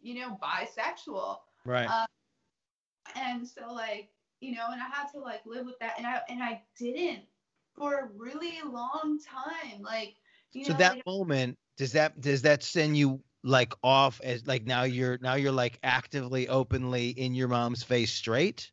[0.00, 1.38] you know, bisexual.
[1.64, 1.90] Right.
[1.90, 2.06] Um,
[3.16, 6.20] and so like, you know, and I had to like live with that and I
[6.28, 7.24] and I didn't
[7.74, 9.82] for a really long time.
[9.82, 10.16] Like,
[10.52, 14.46] you so know, that like, moment does that does that send you like off as
[14.46, 18.72] like now you're now you're like actively openly in your mom's face straight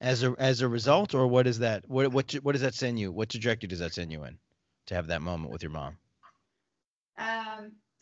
[0.00, 2.98] as a as a result or what is that what what what does that send
[2.98, 4.38] you what trajectory does that send you in
[4.86, 5.96] to have that moment with your mom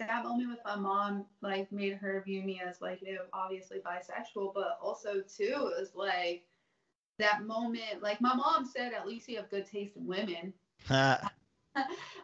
[0.00, 3.22] um that moment with my mom like made her view me as like you know
[3.32, 6.44] obviously bisexual but also too it was like
[7.18, 10.52] that moment like my mom said at least you have good taste in women.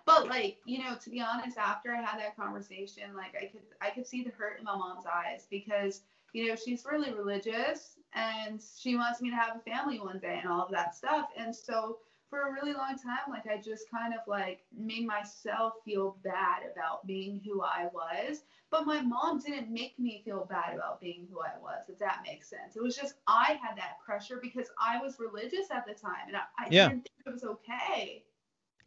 [0.06, 3.60] But like you know to be honest after i had that conversation like i could
[3.82, 7.98] i could see the hurt in my mom's eyes because you know she's really religious
[8.14, 11.28] and she wants me to have a family one day and all of that stuff.
[11.36, 11.98] And so
[12.32, 16.62] for a really long time like i just kind of like made myself feel bad
[16.72, 18.44] about being who i was.
[18.70, 22.22] But my mom didn't make me feel bad about being who i was if that
[22.26, 22.74] makes sense.
[22.74, 26.36] It was just i had that pressure because i was religious at the time and
[26.36, 26.88] i, I yeah.
[26.88, 28.24] didn't think it was okay.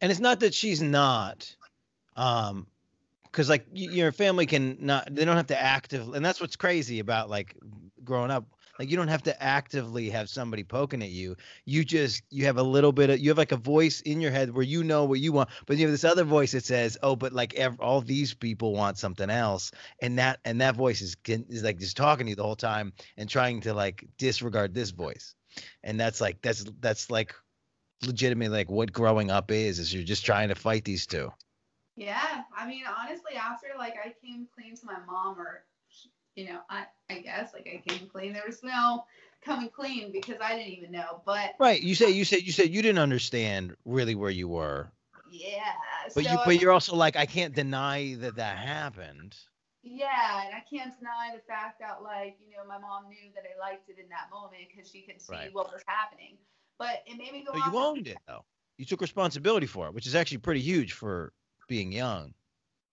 [0.00, 1.54] And it's not that she's not
[2.16, 2.66] um
[3.22, 6.98] because like your family can not they don't have to actively and that's what's crazy
[6.98, 7.54] about like
[8.02, 8.44] growing up
[8.78, 11.36] like you don't have to actively have somebody poking at you.
[11.64, 14.30] You just you have a little bit of you have like a voice in your
[14.30, 16.98] head where you know what you want but you have this other voice that says
[17.02, 21.00] oh but like ev- all these people want something else and that and that voice
[21.00, 24.74] is is like just talking to you the whole time and trying to like disregard
[24.74, 25.34] this voice.
[25.82, 27.34] And that's like that's that's like
[28.04, 31.30] legitimately like what growing up is is you're just trying to fight these two.
[31.96, 35.64] Yeah i mean honestly after like i came clean to my mom or
[36.36, 39.04] you know i i guess like i came clean there was no
[39.44, 42.70] coming clean because i didn't even know but right you said you said you said
[42.70, 44.88] you didn't understand really where you were
[45.30, 45.72] yeah
[46.14, 49.36] but so you but you're also like i can't deny that that happened
[49.88, 53.44] yeah, and I can't deny the fact that like you know my mom knew that
[53.44, 55.54] I liked it in that moment because she could see right.
[55.54, 56.38] what was happening.
[56.76, 57.52] But it made me go.
[57.52, 58.44] But you owned it though.
[58.78, 61.32] You took responsibility for it, which is actually pretty huge for
[61.68, 62.34] being young.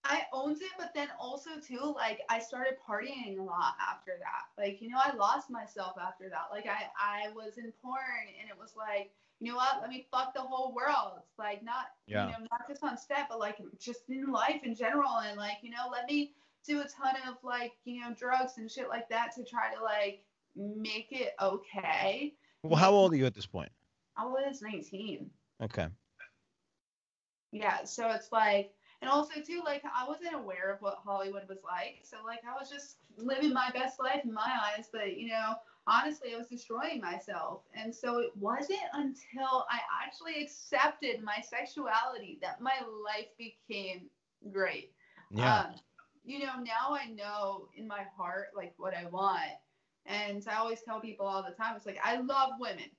[0.05, 4.61] I owned it, but then also too, like I started partying a lot after that.
[4.61, 6.47] Like, you know, I lost myself after that.
[6.51, 10.05] Like I, I was in porn and it was like, you know what, let me
[10.11, 11.21] fuck the whole world.
[11.37, 12.25] Like not yeah.
[12.25, 15.19] you know, not just on set, but like just in life in general.
[15.19, 16.33] And like, you know, let me
[16.67, 19.81] do a ton of like, you know, drugs and shit like that to try to
[19.81, 20.23] like
[20.55, 22.33] make it okay.
[22.63, 23.71] Well, how old are you at this point?
[24.17, 25.29] I was 19.
[25.61, 25.87] Okay.
[27.51, 28.73] Yeah, so it's like,
[29.03, 32.57] and also too, like I wasn't aware of what Hollywood was like, so like I
[32.57, 36.47] was just living my best life in my eyes, but you know, honestly, I was
[36.47, 43.27] destroying myself, and so it wasn't until I actually accepted my sexuality that my life
[43.37, 44.09] became
[44.51, 44.91] great.
[45.31, 45.59] Yeah.
[45.59, 45.75] Um,
[46.23, 49.51] you know, now I know in my heart like what I want.
[50.05, 52.89] And I always tell people all the time, it's like I love women.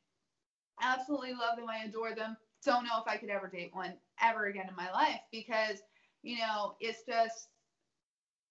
[0.83, 1.69] Absolutely love them.
[1.69, 2.37] I adore them.
[2.65, 5.83] Don't know if I could ever date one ever again in my life because,
[6.25, 7.51] you know, it's just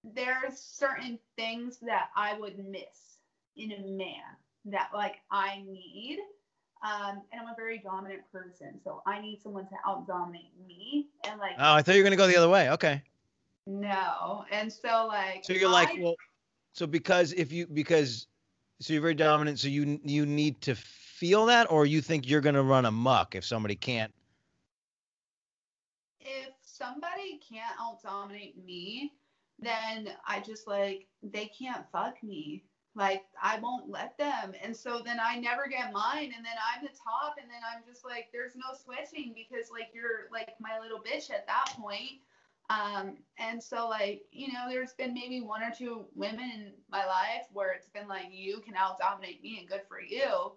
[0.04, 3.20] there's certain things that I would miss
[3.58, 6.20] in a man that like I need.
[6.84, 11.08] Um, and I'm a very dominant person, so I need someone to out dominate me.
[11.26, 12.70] And like, Oh, I thought you were gonna go the other way.
[12.72, 13.02] Okay.
[13.68, 14.46] no.
[14.52, 16.16] And so like, So you're like, well,
[16.74, 18.28] so because if you because
[18.82, 22.42] so you're very dominant, so you you need to feel that, or you think you're
[22.42, 24.14] gonna run amok if somebody can't.
[26.74, 29.14] Somebody can't out dominate me,
[29.60, 32.64] then I just like they can't fuck me.
[32.96, 34.54] Like I won't let them.
[34.62, 37.84] And so then I never get mine and then I'm the top and then I'm
[37.88, 42.22] just like there's no switching because like you're like my little bitch at that point.
[42.70, 47.06] Um and so like, you know, there's been maybe one or two women in my
[47.06, 50.52] life where it's been like you can out dominate me and good for you.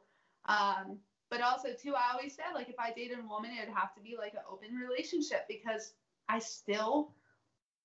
[0.47, 0.99] Um
[1.29, 3.93] but also too i always said like if i dated a woman it would have
[3.93, 5.95] to be like an open relationship because
[6.29, 7.13] i still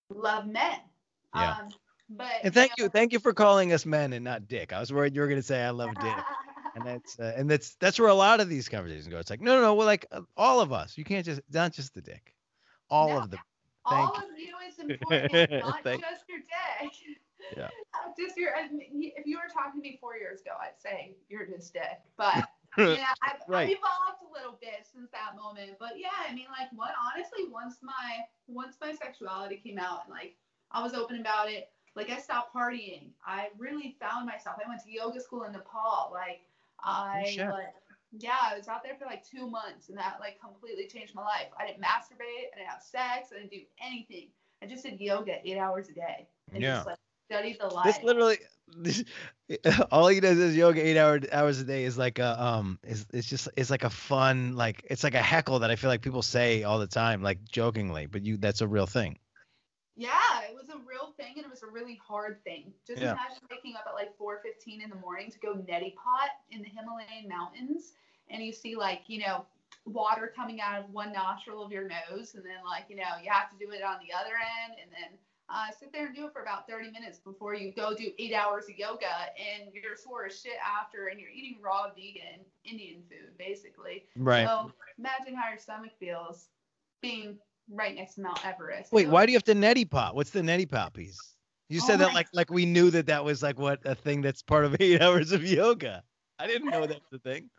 [0.09, 0.79] love men
[1.33, 1.51] Yeah.
[1.61, 1.67] um
[2.09, 4.73] but And thank you, know- thank you for calling us men and not dick.
[4.73, 6.15] I was worried you were gonna say I love dick,
[6.75, 9.17] and that's uh, and that's that's where a lot of these conversations go.
[9.19, 10.97] It's like no, no, no, well, like uh, all of us.
[10.97, 12.35] You can't just not just the dick,
[12.89, 13.39] all No, of them.
[13.85, 16.91] all thank of you is important not just your dick
[17.57, 17.69] Yeah.
[18.19, 21.73] Just your if you were talking to me four years ago i'd say you're just
[21.73, 22.45] dick but
[22.77, 23.69] yeah, I've, Right.
[23.69, 25.71] I've evolved a little bit since that moment.
[25.79, 30.11] But yeah, I mean, like, what honestly, once my once my sexuality came out and
[30.13, 30.35] like
[30.71, 33.11] I was open about it, like I stopped partying.
[33.25, 34.57] I really found myself.
[34.63, 36.09] I went to yoga school in Nepal.
[36.13, 36.41] Like
[36.83, 37.73] I like
[38.19, 41.23] yeah, I was out there for like two months, and that like completely changed my
[41.23, 41.47] life.
[41.57, 42.51] I didn't masturbate.
[42.53, 43.29] I didn't have sex.
[43.33, 44.29] I didn't do anything.
[44.61, 46.75] I just did yoga eight hours a day and Yeah.
[46.75, 46.97] just like
[47.31, 47.95] studied the life.
[47.95, 48.37] This literally,
[48.77, 49.03] this,
[49.91, 53.05] all he does is yoga eight hour, hours a day is like a um, is
[53.13, 56.01] it's just it's like a fun like it's like a heckle that I feel like
[56.01, 59.17] people say all the time like jokingly, but you that's a real thing.
[59.95, 62.73] Yeah, it was a real thing and it was a really hard thing.
[62.87, 63.11] Just Yeah.
[63.11, 66.69] imagine waking up at like 4:15 in the morning to go neti pot in the
[66.69, 67.93] Himalayan mountains
[68.29, 69.45] and you see like, you know,
[69.85, 73.29] water coming out of one nostril of your nose and then like, you know, you
[73.29, 75.17] have to do it on the other end and then
[75.53, 78.33] uh, sit there and do it for about 30 minutes before you go do eight
[78.33, 79.05] hours of yoga
[79.37, 84.05] and you're sore as shit after and you're eating raw vegan Indian food basically.
[84.15, 84.47] Right.
[84.47, 86.49] So imagine how your stomach feels
[87.01, 87.37] being
[87.69, 88.91] right next to Mount Everest.
[88.91, 90.15] Wait, So- why do you have to neti pot?
[90.15, 91.35] What's the neti pot piece?
[91.69, 94.21] You Oh said that like like we knew that that was like what a thing
[94.21, 96.03] that's part of eight hours of yoga.
[96.39, 97.49] I didn't know that was a thing.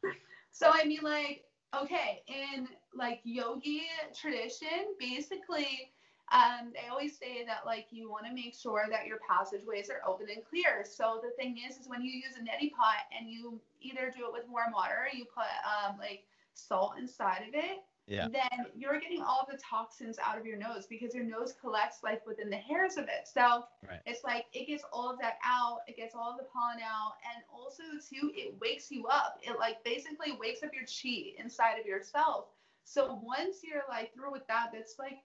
[0.51, 3.83] So I mean, like, okay, in like yogi
[4.15, 5.93] tradition, basically,
[6.33, 10.01] um, they always say that like you want to make sure that your passageways are
[10.09, 10.85] open and clear.
[10.85, 14.25] So the thing is, is when you use a neti pot and you either do
[14.27, 16.25] it with warm water, or you put um, like
[16.55, 17.85] salt inside of it.
[18.07, 18.27] Yeah.
[18.29, 22.27] Then you're getting all the toxins out of your nose because your nose collects like
[22.27, 23.29] within the hairs of it.
[23.33, 24.01] So Right.
[24.07, 27.15] it's like it gets all of that out, it gets all of the pollen out,
[27.33, 29.39] and also too, it wakes you up.
[29.43, 32.47] It like basically wakes up your chi inside of yourself.
[32.85, 35.19] So once you're like through with that, that's like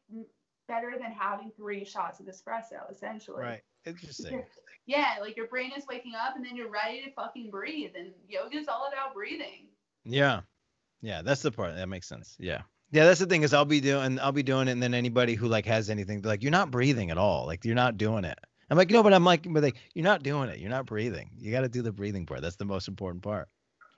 [0.68, 3.42] better than having three shots of espresso, essentially.
[3.42, 3.62] Right.
[3.86, 4.44] Interesting.
[4.90, 7.92] Yeah, like your brain is waking up and then you're ready to fucking breathe.
[7.98, 9.68] And yoga is all about breathing.
[10.06, 10.44] Yeah.
[11.02, 12.38] Yeah, that's the part that makes sense.
[12.40, 12.62] Yeah.
[12.92, 15.36] Yeah, that's the thing is I'll be doing I'll be doing it and then anybody
[15.36, 17.46] who like has anything like you're not breathing at all.
[17.46, 18.40] Like you're not doing it.
[18.70, 20.60] I'm like, no, but I'm like, but like, you're not doing it.
[20.60, 21.32] You're not breathing.
[21.38, 22.42] You got to do the breathing part.
[22.42, 23.48] That's the most important part.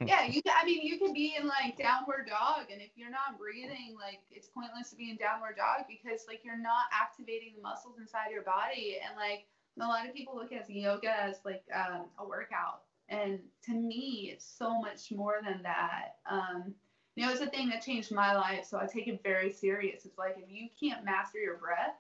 [0.06, 0.42] Yeah, you.
[0.48, 4.20] I mean, you can be in like downward dog, and if you're not breathing, like
[4.32, 8.32] it's pointless to be in downward dog because like you're not activating the muscles inside
[8.32, 9.46] your body, and like
[9.80, 14.32] a lot of people look at yoga as like um, a workout, and to me,
[14.34, 16.16] it's so much more than that.
[16.30, 16.74] Um,
[17.16, 20.06] you know, it's a thing that changed my life, so I take it very serious.
[20.06, 21.96] It's like if you can't master your breath,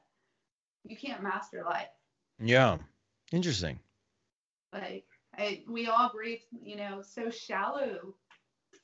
[0.85, 1.89] you can't master life.
[2.39, 2.77] Yeah.
[3.31, 3.79] Interesting.
[4.73, 5.05] like
[5.39, 8.13] I, we all breathe you know so shallow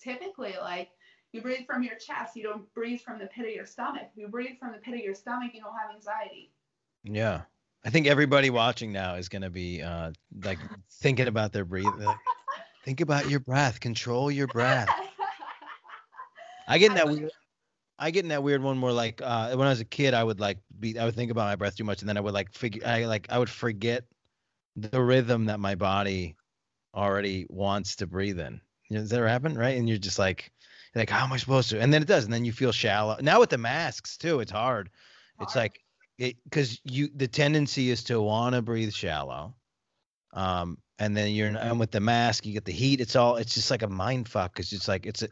[0.01, 0.89] typically like
[1.33, 4.17] you breathe from your chest you don't breathe from the pit of your stomach if
[4.17, 6.51] you breathe from the pit of your stomach you don't have anxiety
[7.03, 7.41] Yeah.
[7.85, 10.11] I think everybody watching now is going to be uh
[10.43, 10.57] like
[10.91, 11.93] thinking about their breathing.
[11.99, 12.17] Like,
[12.83, 13.79] think about your breath.
[13.79, 14.89] Control your breath.
[16.67, 17.29] I get in that weird.
[17.99, 20.23] I get in that weird one where like uh, when I was a kid, I
[20.23, 22.33] would like be I would think about my breath too much, and then I would
[22.33, 24.05] like figure I like I would forget
[24.75, 26.35] the rhythm that my body
[26.95, 28.61] already wants to breathe in.
[28.89, 29.55] You know, does that ever happen?
[29.57, 29.77] Right?
[29.77, 30.51] And you're just like
[30.93, 31.81] you're like how am I supposed to?
[31.81, 33.17] And then it does, and then you feel shallow.
[33.21, 34.89] Now with the masks too, it's hard.
[35.39, 35.79] It's like
[36.17, 39.55] because you the tendency is to want to breathe shallow
[40.33, 43.53] um and then you're and with the mask you get the heat it's all it's
[43.53, 45.29] just like a mind fuck Cause it's like it's a,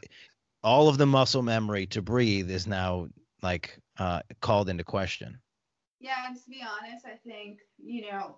[0.63, 3.07] all of the muscle memory to breathe is now
[3.41, 5.39] like uh called into question
[5.99, 8.37] Yeah, and to be honest, I think, you know,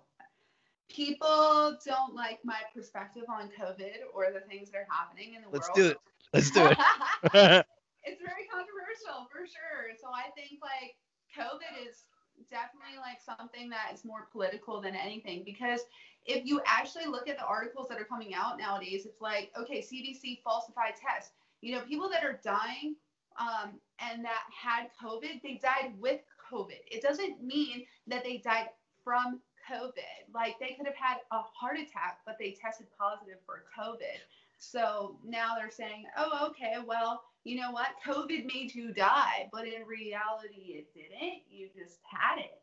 [0.88, 5.48] people don't like my perspective on COVID or the things that are happening in the
[5.48, 5.64] world.
[5.64, 5.98] let's do it
[6.32, 6.78] let's do it
[8.06, 9.92] it's very controversial for sure.
[10.00, 10.94] So I think like
[11.34, 12.06] COVID is
[12.48, 15.80] definitely like something that is more political than anything because
[16.24, 19.80] if you actually look at the articles that are coming out nowadays, it's like, okay,
[19.80, 21.32] CDC falsified tests.
[21.60, 22.96] You know, people that are dying
[23.38, 26.20] um, and that had COVID, they died with
[26.50, 26.78] COVID.
[26.90, 28.68] It doesn't mean that they died
[29.04, 30.32] from COVID.
[30.34, 34.20] Like they could have had a heart attack, but they tested positive for COVID.
[34.58, 37.88] So now they're saying, oh, okay, well, you know what?
[38.06, 41.42] COVID made you die, but in reality, it didn't.
[41.50, 42.58] You just had it.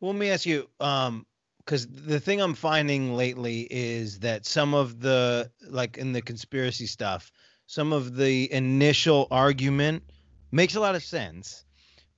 [0.00, 1.26] Well, let me ask you, um,
[1.58, 6.86] because the thing I'm finding lately is that some of the like in the conspiracy
[6.86, 7.30] stuff,
[7.66, 10.02] some of the initial argument
[10.50, 11.64] makes a lot of sense,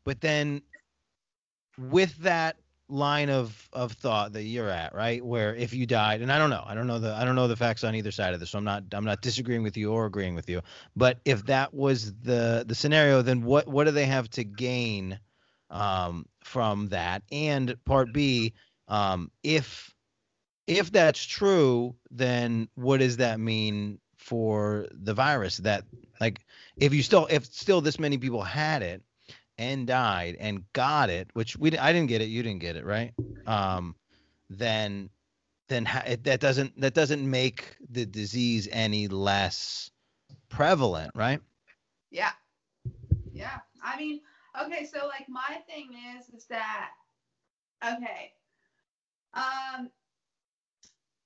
[0.03, 0.63] but then
[1.79, 2.57] with that
[2.89, 6.51] line of of thought that you're at, right, where if you died, and I don't
[6.51, 8.51] know, I don't know the I don't know the facts on either side of this,
[8.51, 10.63] so I'm not I'm not disagreeing with you or agreeing with you,
[10.97, 15.19] but if that was the the scenario, then what what do they have to gain?
[15.71, 17.23] um, from that.
[17.31, 18.55] And part B,
[18.89, 19.93] um, if
[20.67, 25.59] if that's true, then what does that mean for the virus?
[25.59, 25.85] That
[26.21, 26.45] like
[26.77, 29.03] if you still if still this many people had it
[29.59, 32.85] and died and got it, which we I didn't get it, you didn't get it,
[32.85, 33.13] right?
[33.47, 33.95] Um,
[34.51, 35.11] then
[35.69, 39.91] then ha- it, that doesn't that doesn't make the disease any less
[40.49, 41.41] prevalent, right?
[42.11, 42.33] Yeah.
[43.33, 43.59] Yeah.
[43.83, 44.21] I mean,
[44.63, 46.91] okay, so like my thing is is that
[47.85, 48.33] okay.
[49.35, 49.91] Um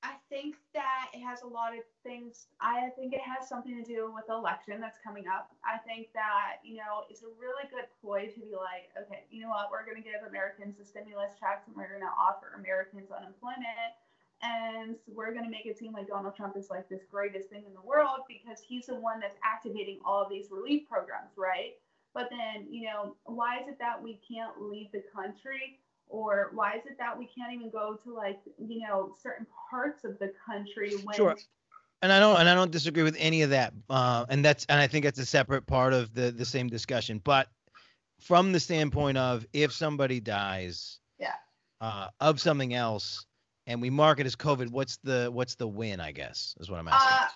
[0.02, 2.46] I think that it has a lot of things.
[2.60, 5.50] I think it has something to do with the election that's coming up.
[5.66, 9.42] I think that, you know, it's a really good ploy to be like, okay, you
[9.42, 12.54] know what, we're going to give Americans the stimulus checks and we're going to offer
[12.54, 13.90] Americans unemployment.
[14.38, 17.64] And we're going to make it seem like Donald Trump is like this greatest thing
[17.66, 21.74] in the world because he's the one that's activating all of these relief programs, right?
[22.14, 25.80] But then, you know, why is it that we can't leave the country?
[26.08, 30.04] Or why is it that we can't even go to like, you know, certain parts
[30.04, 31.36] of the country when Sure.
[32.02, 33.72] and I don't and I don't disagree with any of that.
[33.90, 37.20] Uh, and that's and I think that's a separate part of the the same discussion.
[37.22, 37.48] But
[38.20, 41.34] from the standpoint of if somebody dies, Yeah.
[41.80, 43.26] uh, of something else,
[43.66, 46.00] and we mark it as COVID, what's the what's the win?
[46.00, 47.12] I guess is what I'm asking.
[47.12, 47.28] Uh,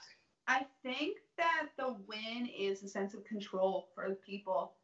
[0.49, 4.75] I think that the win is a sense of control for the people,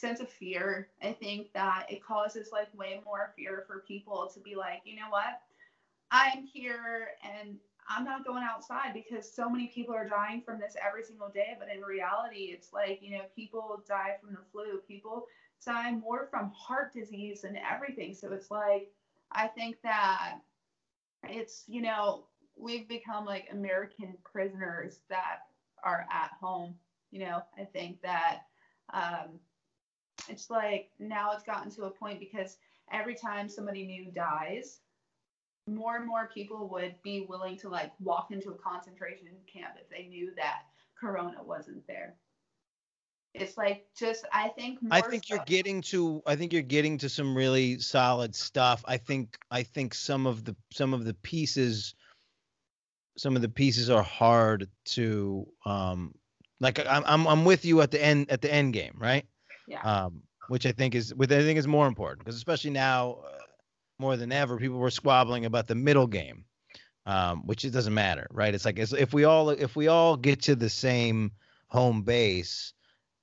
[0.00, 0.88] sense of fear.
[1.02, 4.96] I think that it causes like way more fear for people to be like, you
[4.96, 5.40] know what,
[6.10, 7.56] I'm here and
[7.88, 11.56] I'm not going outside because so many people are dying from this every single day.
[11.58, 15.26] But in reality, it's like, you know, people die from the flu, people
[15.64, 18.14] die more from heart disease and everything.
[18.14, 18.90] So it's like,
[19.32, 20.36] I think that
[21.24, 22.24] it's, you know,
[22.56, 25.40] we've become like American prisoners that
[25.82, 26.74] are at home.
[27.10, 28.42] You know, I think that
[28.92, 29.40] um,
[30.30, 32.56] it's like now it's gotten to a point because
[32.92, 34.80] every time somebody new dies,
[35.66, 39.88] more and more people would be willing to like walk into a concentration camp if
[39.88, 40.62] they knew that
[40.98, 42.14] Corona wasn't there.
[43.32, 46.98] It's like just I think more I think you're getting to I think you're getting
[46.98, 48.84] to some really solid stuff.
[48.86, 51.94] I think I think some of the some of the pieces
[53.16, 56.14] some of the pieces are hard to um
[56.58, 59.26] like I'm I'm I'm with you at the end at the end game, right?
[59.70, 59.80] Yeah.
[59.82, 63.38] Um which I think is which I think is more important because especially now uh,
[63.98, 66.44] more than ever people were squabbling about the middle game.
[67.06, 68.54] Um which it doesn't matter, right?
[68.54, 71.32] It's like it's, if we all if we all get to the same
[71.68, 72.74] home base,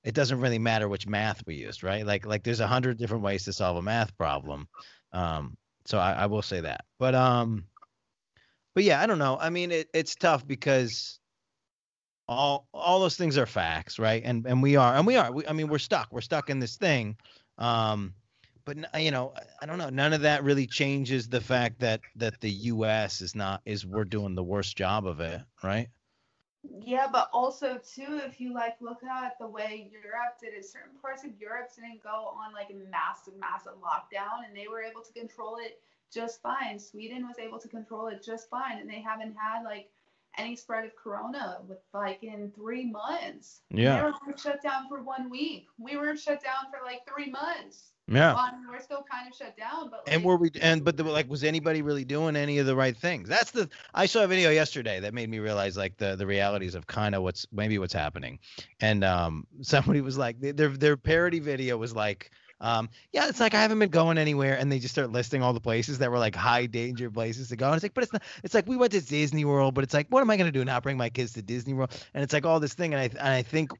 [0.03, 2.05] it doesn't really matter which math we used, right?
[2.05, 4.67] Like like there's a hundred different ways to solve a math problem.
[5.11, 6.85] Um, so I, I will say that.
[6.97, 7.65] But um,
[8.73, 9.37] but yeah, I don't know.
[9.39, 11.19] I mean, it, it's tough because
[12.27, 14.21] all all those things are facts, right?
[14.23, 15.31] And and we are and we are.
[15.31, 16.09] We, I mean, we're stuck.
[16.11, 17.17] We're stuck in this thing.
[17.57, 18.13] Um,
[18.65, 19.89] but you know, I don't know.
[19.89, 23.21] None of that really changes the fact that that the U.S.
[23.21, 25.87] is not is we're doing the worst job of it, right?
[26.81, 30.97] Yeah, but also too, if you like look at the way Europe did it, certain
[31.01, 35.01] parts of Europe didn't go on like a massive, massive lockdown, and they were able
[35.01, 35.79] to control it
[36.13, 36.77] just fine.
[36.77, 39.89] Sweden was able to control it just fine, and they haven't had like
[40.37, 43.61] any spread of corona with like in three months.
[43.71, 43.97] Yeah.
[43.97, 45.67] They were shut down for one week.
[45.79, 47.91] We were shut down for like three months.
[48.09, 48.33] Yeah.
[48.35, 50.95] I mean, we're still kind of shut down, but like, And were we and but
[50.95, 53.27] the, like was anybody really doing any of the right things?
[53.27, 56.73] That's the I saw a video yesterday that made me realize like the the realities
[56.73, 58.39] of kind of what's maybe what's happening.
[58.79, 63.53] And um somebody was like their their parody video was like um yeah it's like
[63.53, 66.17] I haven't been going anywhere and they just start listing all the places that were
[66.17, 68.77] like high danger places to go and it's like but it's not it's like we
[68.77, 70.97] went to Disney World but it's like what am I going to do now bring
[70.97, 73.43] my kids to Disney World and it's like all this thing and I and I
[73.43, 73.71] think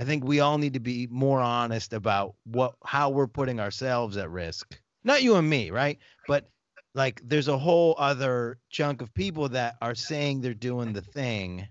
[0.00, 4.16] I think we all need to be more honest about what how we're putting ourselves
[4.16, 4.74] at risk.
[5.04, 5.98] Not you and me, right?
[6.26, 6.48] But
[6.94, 11.68] like there's a whole other chunk of people that are saying they're doing the thing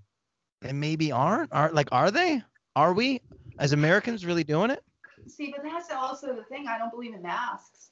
[0.62, 1.51] and maybe aren't.
[1.53, 2.43] Are like are they?
[2.76, 3.22] Are we
[3.57, 4.84] as Americans really doing it?
[5.28, 6.67] See, but that's also the thing.
[6.67, 7.91] I don't believe in masks.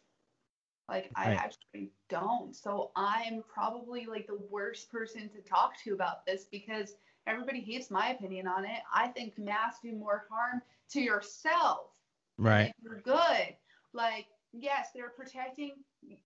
[0.90, 1.36] Like I Right.
[1.36, 2.56] actually don't.
[2.56, 7.92] So I'm probably like the worst person to talk to about this because everybody hates
[7.92, 8.80] my opinion on it.
[8.94, 10.62] I think masks do more harm
[10.92, 11.92] to yourself
[12.38, 12.74] Right.
[12.82, 13.56] you're good.
[13.94, 15.74] Like, yes, they're protecting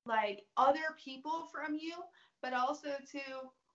[0.05, 1.93] like other people from you,
[2.41, 3.21] but also to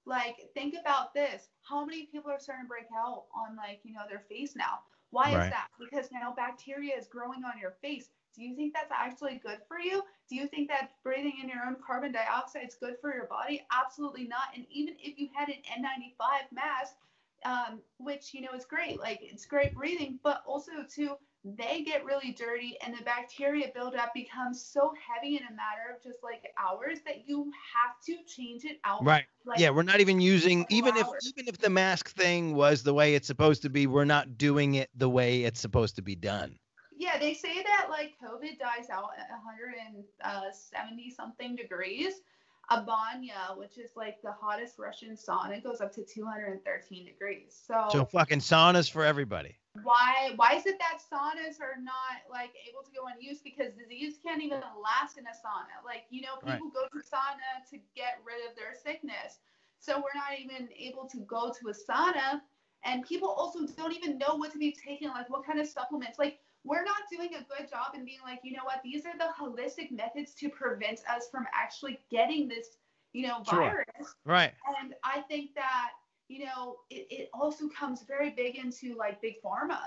[0.05, 1.49] like think about this.
[1.63, 4.81] How many people are starting to break out on like, you know, their face now?
[5.17, 5.45] Why Right.
[5.45, 5.69] is that?
[5.79, 8.11] Because now bacteria is growing on your face.
[8.35, 10.03] Do you think that's actually good for you?
[10.29, 13.67] Do you think that breathing in your own carbon dioxide is good for your body?
[13.73, 14.49] Absolutely not.
[14.55, 16.97] And even if you had an N95 mask,
[17.47, 21.17] um, which you know is great, like it's great breathing, but also too
[21.55, 26.03] they get really dirty and the bacteria buildup becomes so heavy in a matter of
[26.03, 29.05] just like hours that you have to change it out.
[29.05, 29.25] Right.
[29.45, 32.93] Like, Yeah, we're not even using even if even if the mask thing was the
[32.93, 36.17] way it's supposed to be, we're not doing it the way it's supposed to be
[36.17, 36.59] done.
[36.99, 42.15] Yeah, they say that like COVID dies out at 170 uh, something degrees.
[42.71, 47.57] A banya, which is like the hottest Russian sauna, it goes up to 213 degrees.
[47.67, 49.57] So, So fucking saunas for everybody.
[49.83, 53.45] why why is it that saunas are not like able to go unused?
[53.45, 55.85] Because disease can't even last in a sauna.
[55.85, 56.55] Like you know, Right.
[56.55, 59.39] people go to sauna to get rid of their sickness.
[59.79, 62.41] So we're not even able to go to a sauna,
[62.85, 66.19] and people also don't even know what to be taking, like what kind of supplements.
[66.19, 69.17] Like we're not doing a good job in being like, you know what, these are
[69.17, 72.79] the holistic methods to prevent us from actually getting this,
[73.13, 73.61] you know, Sure.
[73.61, 74.15] virus.
[74.25, 74.53] Right.
[74.81, 75.91] And I think that,
[76.29, 79.79] you know, it, it also comes very big into like big pharma.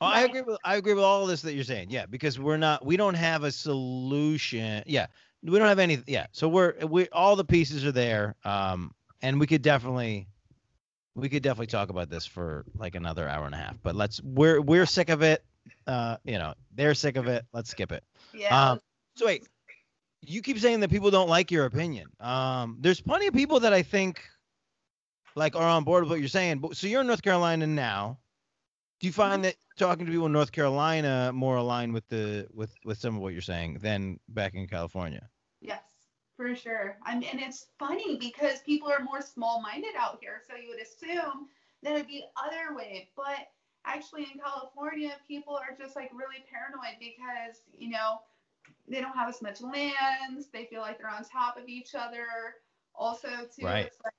[0.00, 1.90] Oh, I agree with I agree with all of this that you're saying.
[1.90, 4.82] Yeah, because we're not we don't have a solution.
[4.86, 5.08] Yeah,
[5.42, 6.02] we don't have any.
[6.06, 8.34] Yeah, so we're we all the pieces are there.
[8.44, 10.26] Um, and we could definitely
[11.14, 13.76] we could definitely talk about this for like another hour and a half.
[13.82, 15.44] But let's we're we're sick of it.
[15.86, 17.44] Uh, you know, they're sick of it.
[17.52, 18.04] Let's skip it.
[18.32, 18.72] Yeah.
[18.72, 18.80] Um,
[19.16, 19.46] so wait,
[20.22, 22.08] you keep saying that people don't like your opinion.
[22.20, 24.22] Um, there's plenty of people that I think
[25.34, 26.58] like are on board with what you're saying.
[26.58, 28.18] But so you're in North Carolina now.
[29.00, 32.74] Do you find that talking to people in North Carolina more aligned with the with
[32.84, 35.28] with some of what you're saying than back in California?
[35.62, 35.82] Yes,
[36.36, 36.98] for sure.
[37.04, 40.80] I mean, and it's funny because people are more small-minded out here, so you would
[40.82, 41.48] assume
[41.82, 43.08] that it'd be other way.
[43.16, 43.48] But
[43.84, 48.20] actually, in California, people are just like really paranoid because you know
[48.88, 50.44] they don't have as much land.
[50.52, 52.26] They feel like they're on top of each other.
[52.94, 53.86] Also, too, Right.
[53.86, 54.14] it's like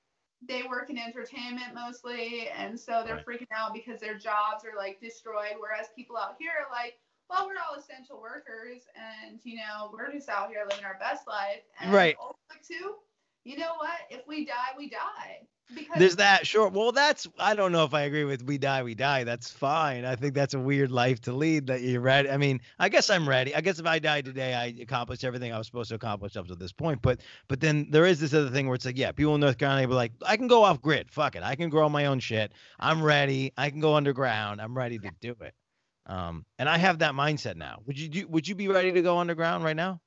[0.46, 3.26] they work in entertainment mostly, and so they're Right.
[3.26, 5.54] freaking out because their jobs are like destroyed.
[5.58, 6.98] Whereas people out here are like,
[7.30, 11.26] well, we're all essential workers, and you know, we're just out here living our best
[11.26, 11.62] life.
[11.80, 12.16] And Right.
[12.18, 12.94] Also, too,
[13.44, 13.98] you know what?
[14.10, 15.40] If we die, we die.
[15.74, 16.68] Because There's that sure.
[16.68, 19.24] Well, that's I don't know if I agree with we die, we die.
[19.24, 20.04] That's fine.
[20.04, 22.28] I think that's a weird life to lead that you're ready.
[22.28, 23.54] I mean, I guess I'm ready.
[23.54, 26.46] I guess if I died today, I accomplished everything I was supposed to accomplish up
[26.48, 27.00] to this point.
[27.00, 29.56] But but then there is this other thing where it's like, yeah, people in North
[29.56, 31.10] Carolina be like, I can go off grid.
[31.10, 31.42] Fuck it.
[31.42, 32.52] I can grow my own shit.
[32.78, 33.52] I'm ready.
[33.56, 34.60] I can go underground.
[34.60, 35.54] I'm ready to do it.
[36.04, 37.78] Um, and I have that mindset now.
[37.86, 40.00] Would you do would you be ready to go underground right now?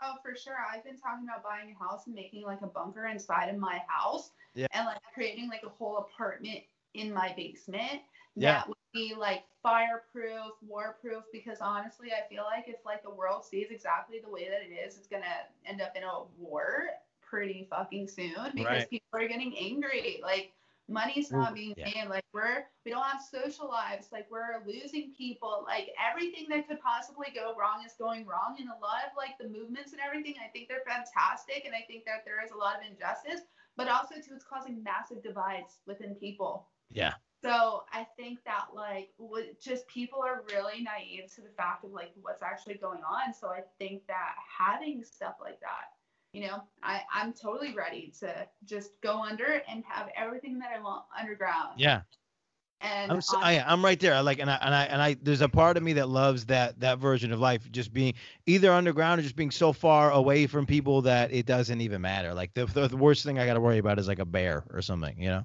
[0.00, 0.56] Oh, for sure.
[0.72, 3.82] I've been talking about buying a house and making like a bunker inside of my
[3.88, 4.66] house Yeah.
[4.72, 6.60] and like creating like a whole apartment
[6.94, 8.02] in my basement
[8.36, 8.52] Yeah.
[8.60, 13.44] that would be like fireproof, waterproof because honestly, I feel like if like the world
[13.44, 16.90] stays exactly the way that it is, it's going to end up in a war
[17.20, 18.90] pretty fucking soon because Right.
[18.90, 20.20] people are getting angry.
[20.22, 20.52] Like
[20.88, 21.84] money's not being yeah.
[21.84, 22.08] made.
[22.08, 24.08] Like we're we don't have social lives.
[24.10, 25.64] Like we're losing people.
[25.66, 28.56] Like everything that could possibly go wrong is going wrong.
[28.58, 31.64] And a lot of like the movements and everything, I think they're fantastic.
[31.64, 34.82] And I think that there is a lot of injustice, but also too, it's causing
[34.82, 36.66] massive divides within people.
[36.90, 37.14] Yeah.
[37.42, 39.10] So I think that like
[39.62, 43.32] just people are really naive to the fact of like what's actually going on.
[43.32, 45.97] So I think that having stuff like that
[46.32, 50.80] you know, I, I'm totally ready to just go under and have everything that I
[50.80, 51.74] want underground.
[51.76, 52.02] Yeah.
[52.80, 54.14] And I'm so, on- um, I, I'm right there.
[54.14, 56.46] I like and I and I and I there's a part of me that loves
[56.46, 58.14] that that version of life, just being
[58.46, 62.34] either underground or just being so far away from people that it doesn't even matter.
[62.34, 64.64] Like the the, the worst thing I got to worry about is like a bear
[64.70, 65.44] or something, you know?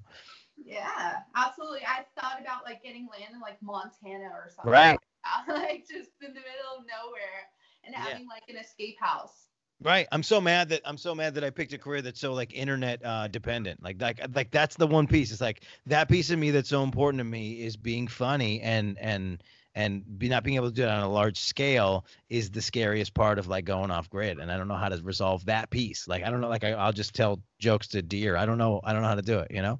[0.63, 1.81] yeah, absolutely.
[1.85, 4.71] I thought about like getting land in like Montana or something.
[4.71, 4.99] Right.
[5.47, 7.49] like just in the middle of nowhere
[7.83, 8.01] and Yeah.
[8.03, 9.42] having like an escape house.
[9.83, 10.07] Right.
[10.11, 12.53] I'm so mad that I'm so mad that I picked a career that's so like
[12.53, 13.83] internet uh dependent.
[13.83, 15.31] Like like like that's the one piece.
[15.31, 18.97] It's like that piece of me that's so important to me is being funny and
[18.99, 19.43] and
[19.75, 23.13] and be not being able to do it on a large scale is the scariest
[23.13, 24.39] part of like going off grid.
[24.39, 26.07] And I don't know how to resolve that piece.
[26.07, 26.49] Like I don't know.
[26.49, 28.37] Like I, I'll just tell jokes to deer.
[28.37, 28.79] I don't know.
[28.83, 29.51] I don't know how to do it.
[29.51, 29.79] You know.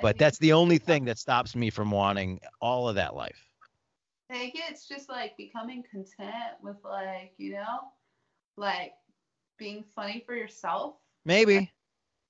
[0.00, 3.48] But that's the only thing that stops me from wanting all of that life.
[4.30, 7.80] I think it's just like becoming content with like, you know,
[8.56, 8.92] like
[9.62, 10.96] being funny for yourself.
[11.24, 11.70] Maybe.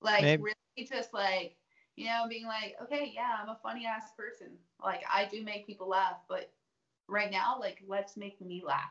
[0.03, 0.43] Like Maybe.
[0.43, 1.57] really just like,
[1.97, 4.49] you know, being like, okay, yeah, I'm a funny ass person.
[4.83, 6.53] Like I do make people laugh, but
[7.09, 8.91] right now, like let's make me laugh.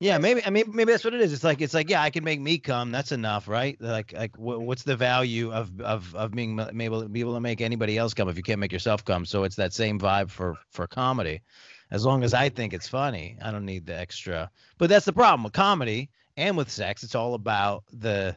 [0.00, 0.44] Yeah, maybe.
[0.44, 1.32] I mean, maybe that's what it is.
[1.32, 2.90] It's like it's like yeah, I can make me come.
[2.90, 3.76] That's enough, right?
[3.80, 7.34] Like like wh- what's the value of of of being m- able to be able
[7.34, 9.24] to make anybody else come if you can't make yourself come?
[9.24, 11.42] So it's that same vibe for for comedy.
[11.90, 14.50] As long as I think it's funny, I don't need the extra.
[14.78, 17.02] But that's the problem with comedy and with sex.
[17.02, 18.36] It's all about the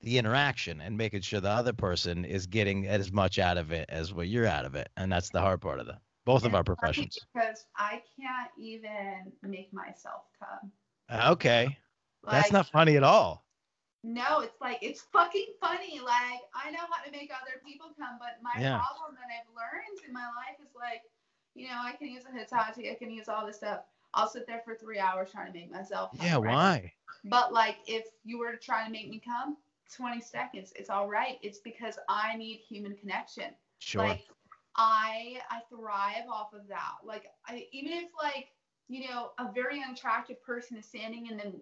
[0.00, 3.86] the interaction and making sure the other person is getting as much out of it
[3.88, 6.54] as what you're out of it, and that's the hard part of the both of
[6.54, 7.18] our professions.
[7.32, 10.70] Because I can't even make myself come.
[11.08, 11.78] Ah, okay,
[12.24, 13.44] that's not funny at all.
[14.04, 16.00] No, it's like it's fucking funny.
[16.00, 18.78] Like I know how to make other people come, but my Yeah.
[18.78, 21.02] problem that I've learned in my life is like,
[21.54, 23.80] you know, I can use a Hitachi, I can use all this stuff.
[24.16, 26.10] I'll sit there for three hours trying to make myself.
[26.20, 26.92] Yeah, why?
[27.24, 29.56] But like, if you were to try to make me come,
[29.94, 31.38] 20 seconds, it's all right.
[31.42, 33.54] It's because I need human connection.
[33.78, 34.02] Sure.
[34.02, 34.26] Like
[34.76, 36.96] I I thrive off of that.
[37.04, 38.48] Like I even if like
[38.88, 41.52] you know a very unattractive person is standing in the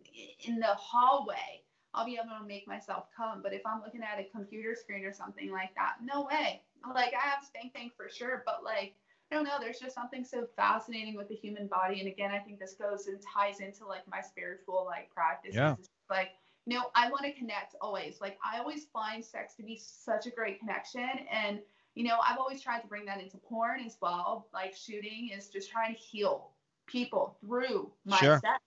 [0.41, 3.43] in the hallway, I'll be able to make myself come.
[3.43, 6.63] But if I'm looking at a computer screen or something like that, no way.
[6.95, 8.95] Like I have spank bank for sure, but like
[9.31, 9.57] I don't know.
[9.61, 12.01] There's just something so fascinating with the human body.
[12.01, 15.55] And again, I think this goes and ties into like my spiritual like practice.
[15.55, 15.77] Yeah.
[16.11, 16.31] Like
[16.67, 18.21] you know, I want to connect always.
[18.21, 21.61] Like I always find sex to be such a great connection and
[21.95, 24.49] you know, I've always tried to bring that into porn as well.
[24.53, 26.51] Like shooting is just trying to heal
[26.87, 28.39] people through my Sure.
[28.41, 28.63] sex.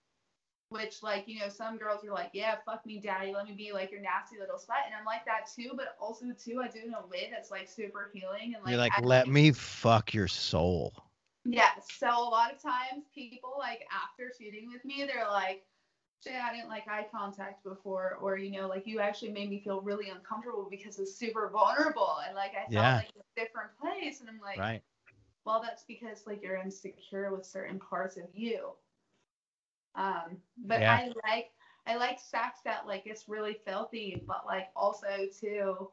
[0.70, 3.32] Which, like, you know, some girls are like, yeah, fuck me, daddy.
[3.32, 4.84] Let me be like your nasty little slut.
[4.86, 5.72] And I'm like that too.
[5.76, 8.54] But also, too, I do in a way that's like super healing.
[8.54, 10.92] And like, You're like, let me fuck your soul.
[11.44, 11.70] yeah.
[11.80, 15.64] So a lot of times people like after shooting with me, they're like,
[16.22, 19.60] Jay, I didn't like eye contact before, or you know, like you actually made me
[19.60, 22.96] feel really uncomfortable because it's super vulnerable, and like I felt Yeah.
[22.96, 24.82] like a different place, and I'm like, Right.
[25.44, 28.70] well, that's because like you're insecure with certain parts of you.
[29.98, 30.94] Um, but Yeah.
[30.96, 31.50] I like
[31.86, 35.08] I like sex that like it's really filthy, but like also
[35.40, 35.90] too.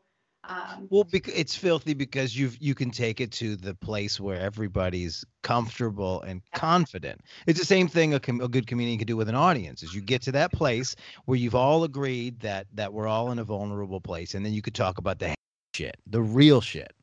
[0.48, 4.40] Um, Well, bec- it's filthy because you you can take it to the place where
[4.40, 7.22] everybody's comfortable and confident.
[7.48, 9.82] It's the same thing a, com- a good comedian can do with an audience.
[9.82, 10.96] Is you get to that place
[11.26, 14.62] where you've all agreed that that we're all in a vulnerable place, and then you
[14.62, 15.34] could talk about the
[15.74, 16.94] shit, the real shit.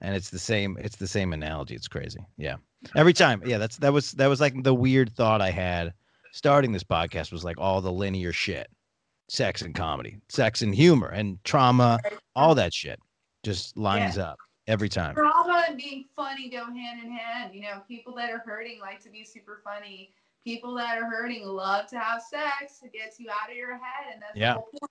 [0.00, 0.76] And it's the same.
[0.78, 1.74] It's the same analogy.
[1.74, 2.20] It's crazy.
[2.36, 2.56] Yeah.
[2.94, 3.42] Every time.
[3.44, 3.58] Yeah.
[3.58, 5.94] That's that was that was like the weird thought I had
[6.32, 8.68] starting this podcast was like all the linear shit,
[9.28, 11.98] sex and comedy, sex and humor and trauma
[12.36, 12.98] all that shit
[13.44, 15.14] just lines up every time.
[15.14, 17.54] drama and being funny go hand in hand.
[17.54, 20.12] You know, people that are hurting like to be super funny.
[20.44, 22.80] People that are hurting love to have sex.
[22.82, 24.54] It gets you out of your head, and that's Yeah.
[24.54, 24.90] the whole point.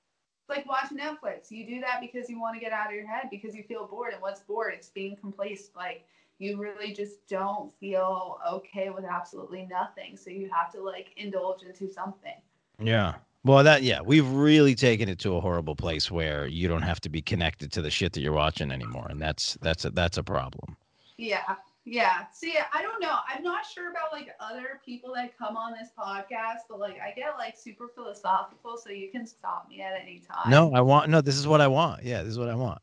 [0.49, 1.49] It's like watching Netflix.
[1.51, 3.87] You do that because you want to get out of your head because you feel
[3.87, 4.13] bored.
[4.13, 4.73] And what's bored?
[4.75, 5.75] It's being complacent.
[5.75, 6.05] Like
[6.39, 10.15] you really just don't feel okay with absolutely nothing.
[10.17, 12.35] So you have to like indulge into something.
[12.79, 13.15] Yeah.
[13.43, 16.99] Well, that yeah, we've really taken it to a horrible place where you don't have
[17.01, 20.17] to be connected to the shit that you're watching anymore, and that's that's a that's
[20.17, 20.75] a problem.
[21.17, 21.55] Yeah.
[21.85, 22.25] Yeah.
[22.33, 23.15] See, I don't know.
[23.33, 27.13] I'm not sure about like other people that come on this podcast, but like I
[27.15, 30.51] get like super philosophical, so you can stop me at any time.
[30.51, 31.21] No, I want no.
[31.21, 32.03] This is what I want.
[32.03, 32.81] Yeah, this is what I want.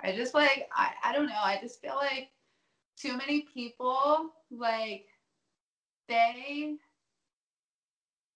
[0.00, 1.40] I just like I, I don't know.
[1.40, 2.30] I just feel like
[3.02, 5.06] too many people like
[6.08, 6.76] they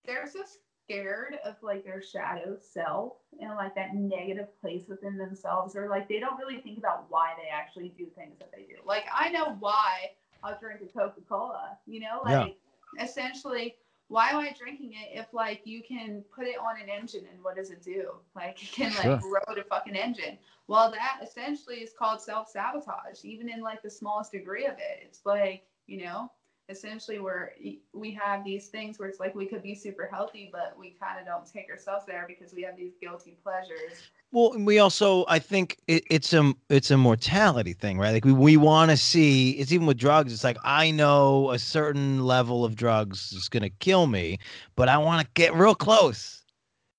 [0.06, 0.40] they're so
[0.88, 6.08] scared of like their shadow self and like that negative place within themselves or like
[6.08, 8.76] they don't really think about why they actually do things that they do.
[8.86, 10.10] Like I know why
[10.42, 12.46] I'll drink a Coca-Cola, you know, Yeah.
[12.46, 12.56] like
[13.00, 13.74] essentially
[14.08, 17.42] why am I drinking it if like you can put it on an engine and
[17.42, 18.12] what does it do?
[18.34, 19.20] Like it can like Sure.
[19.22, 20.38] road a fucking engine.
[20.68, 25.02] Well, that essentially is called self sabotage, even in like the smallest degree of it.
[25.02, 26.30] It's like you know,
[26.68, 27.52] essentially where
[27.92, 31.18] we have these things where it's like we could be super healthy, but we kind
[31.20, 34.02] of don't take ourselves there because we have these guilty pleasures.
[34.32, 38.10] Well, we also, I think it, it's a it's a mortality thing, right?
[38.10, 39.52] Like we, we want to see.
[39.52, 40.32] It's even with drugs.
[40.32, 44.38] It's like I know a certain level of drugs is gonna kill me,
[44.74, 46.44] but I want to get real close,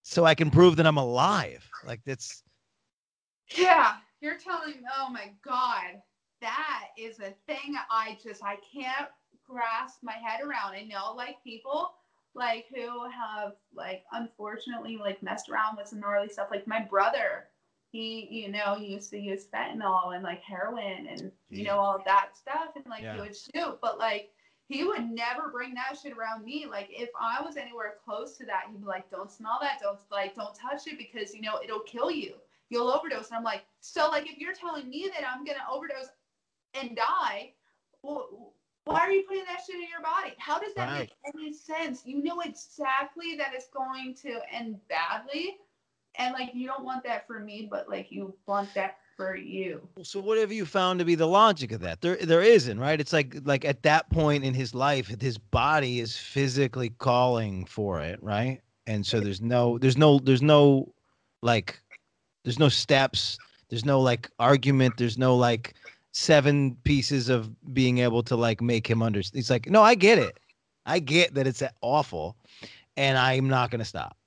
[0.03, 1.69] so I can prove that I'm alive.
[1.85, 2.43] Like that's
[3.55, 6.01] Yeah, you're telling me, oh my God,
[6.41, 9.09] that is a thing I just, I can't
[9.47, 10.73] grasp my head around.
[10.73, 11.93] I know like people
[12.33, 16.49] like who have like unfortunately like messed around with some gnarly stuff.
[16.51, 17.45] Like my brother,
[17.91, 22.01] he, you know, he used to use fentanyl and like heroin and, you know, all
[22.05, 22.69] that stuff.
[22.75, 23.15] And like Yeah.
[23.15, 24.31] he would shoot, but like,
[24.69, 26.65] he would never bring that shit around me.
[26.69, 29.79] Like if I was anywhere close to that, he'd be like, "Don't smell that.
[29.81, 32.33] Don't like, don't touch it because you know it'll kill you."
[32.69, 33.29] you'll overdose.
[33.29, 36.07] And I'm like, so like if you're telling me that I'm gonna overdose
[36.73, 37.53] and die,
[38.03, 38.53] well,
[38.87, 40.33] why are you putting that shit in your body?
[40.37, 42.01] How does that make any sense?
[42.05, 45.57] You know exactly that it's going to end badly.
[46.17, 49.87] And like you don't want that for me, but like you want that for you.
[50.01, 50.19] so.
[50.19, 52.01] What have you found to be the logic of that?
[52.01, 52.99] There there isn't, right?
[52.99, 58.01] It's like like at that point in his life, his body is physically calling for
[58.01, 58.61] it, right?
[58.87, 60.91] And so there's no there's no there's no
[61.43, 61.79] like
[62.43, 63.37] there's no steps
[63.69, 65.75] there's no like argument there's no like
[66.17, 70.17] seven pieces of being able to like make him understand he's like no i get
[70.17, 70.39] it.
[70.83, 72.35] I get that it's awful
[72.95, 74.17] and i'm not going to stop.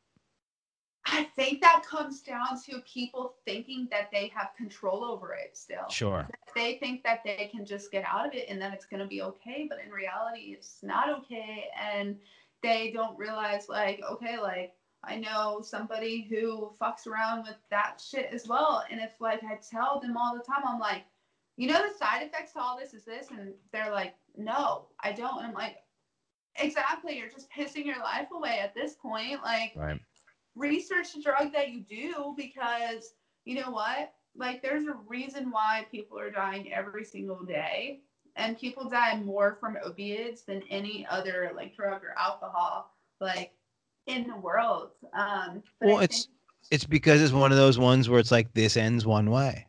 [1.06, 5.88] I think that comes down to people thinking that they have control over it still.
[5.88, 6.28] sure.
[6.54, 9.08] They think that they can just get out of it and then it's going to
[9.08, 12.16] be okay but in reality it's not okay and
[12.62, 18.28] they don't realize like okay like i know somebody who fucks around with that shit
[18.32, 21.02] as well and if like i tell them all the time i'm like
[21.60, 25.12] you know the side effects to all this is this and they're like no i
[25.12, 25.38] don't.
[25.38, 25.76] And i'm like
[26.56, 29.42] exactly you're just pissing your life away at this point.
[29.42, 30.00] Like right.
[30.56, 33.12] research the drug that you do because
[33.44, 34.14] you know what?
[34.36, 38.00] Like there's a reason why people are dying every single day
[38.36, 42.90] and people die more from opiates than any other like drug or alcohol
[43.20, 43.52] like
[44.06, 44.92] in the world.
[45.12, 46.36] Um Well, I it's- think-
[46.70, 49.66] it's because it's one of those ones where it's like this ends one way.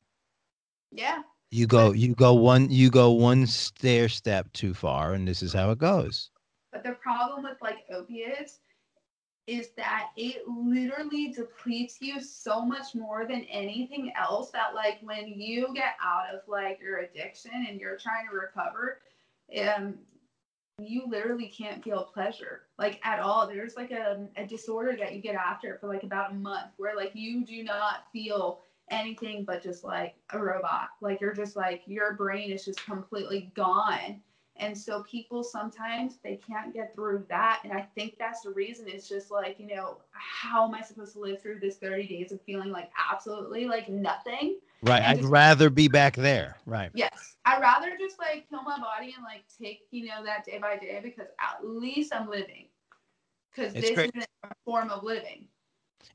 [0.92, 5.43] Yeah you go you go one you go one stair step too far and this
[5.43, 6.32] is how it goes
[6.72, 8.60] But the problem with like opiates
[9.47, 15.28] is that it literally depletes you so much more than anything else that like when
[15.28, 18.99] you get out of like your addiction and you're trying to recover,
[19.62, 19.95] um
[20.80, 23.45] you literally can't feel pleasure like at all.
[23.47, 26.95] There's like a, a disorder that you get after for like about a month where
[26.95, 28.62] like you do not feel
[28.92, 30.89] anything but just like a robot.
[31.02, 34.22] Like you're just like your brain is just completely gone.
[34.58, 37.62] And so people sometimes they can't get through that.
[37.64, 38.86] And I think that's the reason.
[38.88, 42.32] It's just like, you know, how am I supposed to live through this 30 days
[42.32, 44.60] of feeling like absolutely like nothing?
[44.84, 47.36] right i'd just- rather be back there right Yes.
[47.46, 50.78] I'd rather just like kill my body and like take, you know, that day by
[50.78, 52.68] day because at least I'm living.
[53.54, 54.12] Because this great.
[54.16, 55.48] isn't a form of living.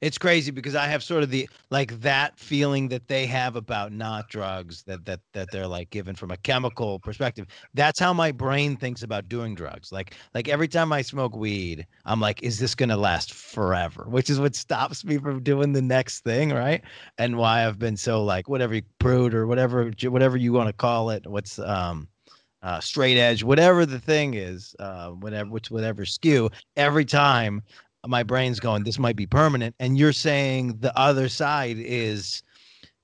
[0.00, 3.92] It's crazy because I have sort of the like that feeling that they have about
[3.92, 7.46] not drugs that that that they're like given from a chemical perspective.
[7.74, 9.92] That's how my brain thinks about doing drugs.
[9.92, 14.06] Like like every time I smoke weed, I'm like, is this gonna last forever?
[14.08, 16.82] Which is what stops me from doing the next thing, right?
[17.18, 20.72] And why I've been so like whatever you prude or whatever whatever you want to
[20.72, 21.26] call it.
[21.26, 22.08] What's um
[22.62, 26.50] uh, straight edge, whatever the thing is, uh, whatever which whatever skew.
[26.76, 27.62] Every time
[28.08, 32.42] my brain's going this might be permanent and you're saying the other side is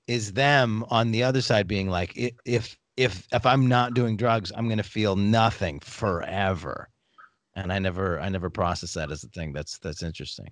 [0.07, 2.13] is them on the other side being like
[2.45, 6.89] if if if i'm not doing drugs i'm going to feel nothing forever.
[7.55, 9.53] And i never i never process that as a thing.
[9.53, 10.49] That's that's interesting.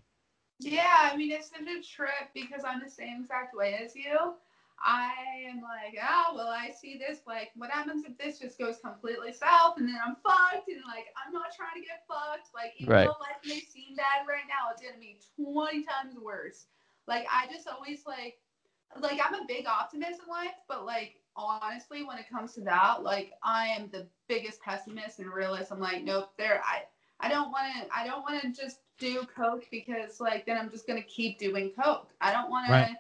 [0.60, 4.36] Yeah, I mean it's such a trip because I'm the same exact way as you.
[4.84, 5.12] I
[5.50, 7.20] am like, oh well, I see this.
[7.28, 10.68] Like, what happens if this just goes completely south and then I'm fucked?
[10.70, 12.50] And like, I'm not trying to get fucked.
[12.56, 13.06] Like, even Right.
[13.06, 16.66] though life may seem bad right now, it's gonna be 20 times worse.
[17.08, 18.40] Like, I just always like,
[19.00, 23.04] like I'm a big optimist in life, but like honestly, when it comes to that,
[23.04, 25.72] like I am the biggest pessimist and realist.
[25.72, 26.84] I'm like, nope, there, I,
[27.20, 30.70] I don't want to, I don't want to just do coke because like then I'm
[30.70, 32.10] just gonna keep doing coke.
[32.20, 32.96] I don't want Right.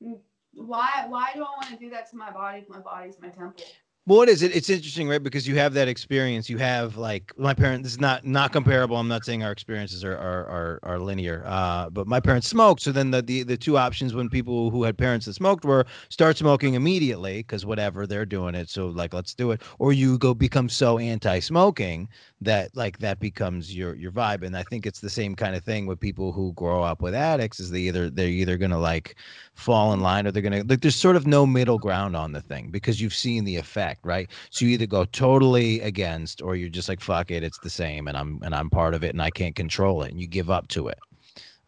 [0.00, 0.20] to.
[0.54, 1.06] Why?
[1.08, 3.64] Why do I want to do that to my body my body's my temple?
[4.10, 4.42] It is.
[4.42, 5.22] It, it's interesting, right?
[5.22, 6.50] Because you have that experience.
[6.50, 7.84] You have like my parents.
[7.84, 8.96] This is not not comparable.
[8.96, 11.44] I'm not saying our experiences are are are, are linear.
[11.46, 12.82] Uh, but my parents smoked.
[12.82, 15.86] So then the, the the two options when people who had parents that smoked were
[16.08, 18.68] start smoking immediately because whatever they're doing it.
[18.68, 22.08] So like let's do it, or you go become so anti-smoking
[22.44, 24.42] that like that becomes your your vibe.
[24.42, 27.14] And I think it's the same kind of thing with people who grow up with
[27.14, 27.60] addicts.
[27.60, 29.16] Is they either they're either gonna like
[29.54, 30.80] fall in line or they're gonna like.
[30.80, 34.30] There's sort of no middle ground on the thing because you've seen the effect right?
[34.50, 38.08] So you either go totally against or you're just like fuck it, it's the same
[38.08, 40.50] and I'm and I'm part of it and I can't control it and you give
[40.50, 40.98] up to it.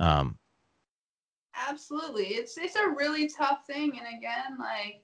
[0.00, 0.38] Um
[1.68, 2.26] Absolutely.
[2.26, 5.03] It's it's a really tough thing and again like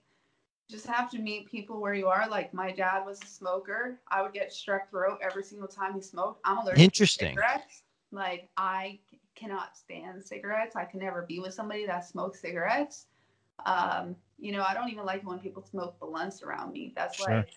[0.71, 2.29] just have to meet people where you are.
[2.29, 4.01] Like my dad was a smoker.
[4.09, 6.41] I would get strep throat every single time he smoked.
[6.45, 7.35] I'm allergic Interesting.
[7.35, 7.83] to cigarettes.
[8.13, 9.01] Like I
[9.35, 10.77] cannot stand cigarettes.
[10.77, 13.07] I can never be with somebody that smokes cigarettes.
[13.67, 16.93] Um, you know, I don't even like when people smoke blunts around me.
[16.97, 17.37] That's sure.
[17.37, 17.51] like,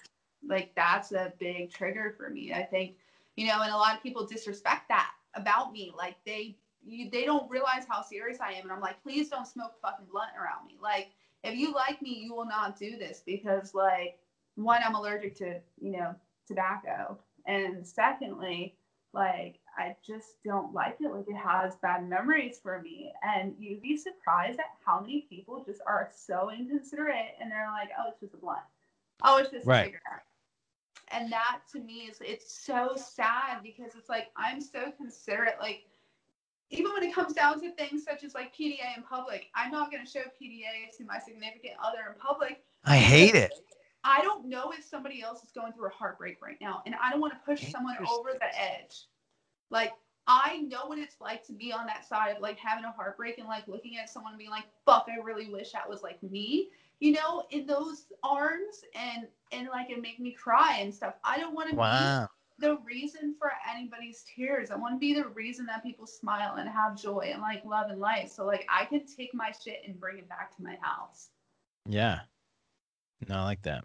[0.45, 2.53] like that's a big trigger for me.
[2.53, 2.95] I think,
[3.35, 5.93] you know, and a lot of people disrespect that about me.
[5.95, 8.63] Like they, you, they don't realize how serious I am.
[8.63, 10.77] And I'm like, please don't smoke fucking blunt around me.
[10.81, 11.11] Like,
[11.43, 14.19] if you like me, you will not do this because, like,
[14.55, 16.15] one, I'm allergic to, you know,
[16.47, 18.75] tobacco, and secondly,
[19.13, 21.11] like I just don't like it.
[21.11, 23.11] Like it has bad memories for me.
[23.23, 27.89] And you'd be surprised at how many people just are so inconsiderate and they're like,
[27.97, 28.59] oh, it's just a blunt.
[29.23, 29.81] Oh, it's just right.
[29.81, 30.25] a cigarette.
[31.11, 35.57] And that to me is it's so sad because it's like I'm so considerate.
[35.59, 35.83] Like
[36.69, 39.91] even when it comes down to things such as like PDA in public, I'm not
[39.91, 42.63] gonna show PDA to my significant other in public.
[42.83, 43.51] I hate it.
[44.03, 47.09] I don't know if somebody else is going through a heartbreak right now, and I
[47.09, 49.05] don't want to push someone over the edge.
[49.69, 49.93] Like
[50.27, 53.37] I know what it's like to be on that side of like having a heartbreak
[53.37, 56.21] and like looking at someone and being like, "Fuck, I really wish that was like
[56.23, 61.15] me." You know, in those arms and and like it make me cry and stuff.
[61.23, 62.29] I don't want to wow.
[62.59, 64.71] The reason for anybody's tears.
[64.71, 67.89] I want to be the reason that people smile and have joy and like love
[67.89, 68.29] and life.
[68.29, 71.29] So like I can take my shit and bring it back to my house.
[71.87, 72.19] Yeah.
[73.27, 73.83] No, I like that.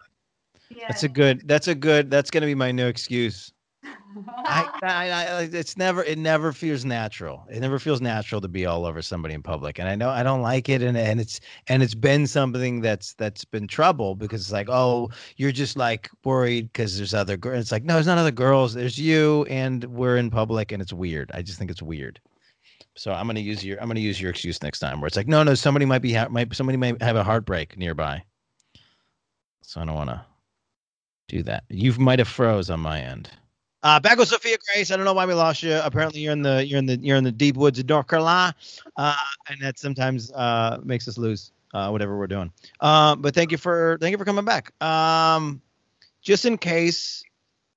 [0.71, 0.85] Yeah.
[0.89, 1.47] That's a good.
[1.47, 2.11] That's a good.
[2.11, 3.53] That's gonna be my new excuse.
[4.47, 6.03] I, I, I, it's never.
[6.03, 7.47] It never feels natural.
[7.51, 10.23] It never feels natural to be all over somebody in public, and I know I
[10.23, 14.41] don't like it, and and it's and it's been something that's that's been trouble because
[14.41, 17.61] it's like, oh, you're just like worried because there's other girls.
[17.61, 18.75] It's like, no, there's not other girls.
[18.75, 21.31] There's you, and we're in public, and it's weird.
[21.35, 22.21] I just think it's weird.
[22.97, 25.29] So I'm gonna use your I'm gonna use your excuse next time, where it's like,
[25.29, 28.23] no, no, somebody might be ha- might somebody might have a heartbreak nearby.
[29.63, 30.25] So I don't want to
[31.29, 31.65] do that.
[31.69, 33.31] You might have froze on my end.
[33.83, 34.91] Uh, back with Sophia Grace.
[34.91, 35.81] I don't know why we lost you.
[35.83, 38.55] Apparently, you're in the you're in the you're in the deep woods of North Carolina,
[38.97, 39.17] uh,
[39.49, 42.53] and that sometimes uh, makes us lose uh, whatever we're doing.
[42.81, 44.73] Uh, but thank you for thank you for coming back.
[44.83, 45.63] Um,
[46.23, 47.23] just in case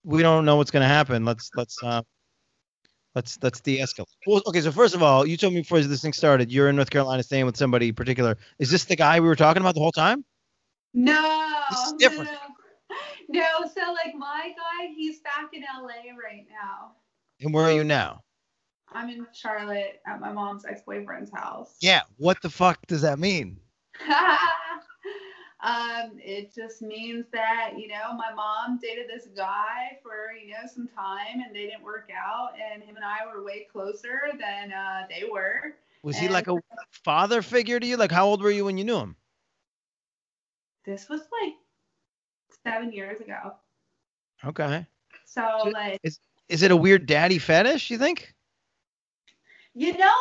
[0.04, 2.02] we don't know what's going to happen, let's let's uh,
[3.14, 4.06] let's let's de-escalate.
[4.26, 4.62] Well, okay.
[4.62, 7.22] So first of all, you told me before this thing started, you're in North Carolina
[7.22, 8.40] staying with somebody particular.
[8.58, 10.26] Is this the guy we were talking about the whole time?
[10.94, 11.48] No.
[11.70, 12.30] This is different.
[12.32, 12.38] No,
[13.32, 13.70] no.
[13.74, 16.94] so like my guy, he's back in LA right now.
[17.40, 18.22] And where are you now?
[18.94, 21.76] I'm in Charlotte at my mom's ex-boyfriend's house.
[21.80, 22.02] Yeah.
[22.18, 23.58] What the fuck does that mean?
[25.64, 30.68] um, it just means that you know my mom dated this guy for you know
[30.74, 34.74] some time and they didn't work out, and him and I were way closer than
[34.74, 35.76] uh, they were.
[36.04, 36.56] Was and he like a
[37.04, 37.96] father figure to you?
[37.96, 39.16] Like how old were you when you knew him?
[40.86, 41.54] this was like
[42.66, 43.54] seven years ago.
[44.46, 44.86] Okay.
[45.26, 47.90] So, so like, is is it a weird daddy fetish?
[47.90, 48.34] You think?
[49.74, 50.16] You know,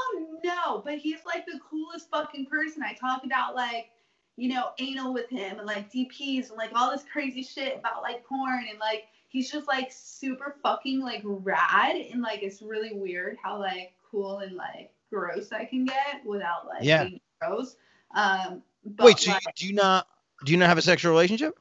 [0.44, 2.82] no, but he's like the coolest fucking person.
[2.84, 3.90] I talk about like,
[4.36, 8.02] you know, anal with him and like DPs and like all this crazy shit about
[8.02, 12.92] like porn and like he's just like super fucking like rad and like it's really
[12.92, 17.04] weird how like cool and like gross I can get without like yeah.
[17.04, 17.76] being gross.
[18.14, 18.62] Um,
[18.98, 20.06] Wait, so like, do you not
[20.44, 21.58] do you not have a sexual relationship?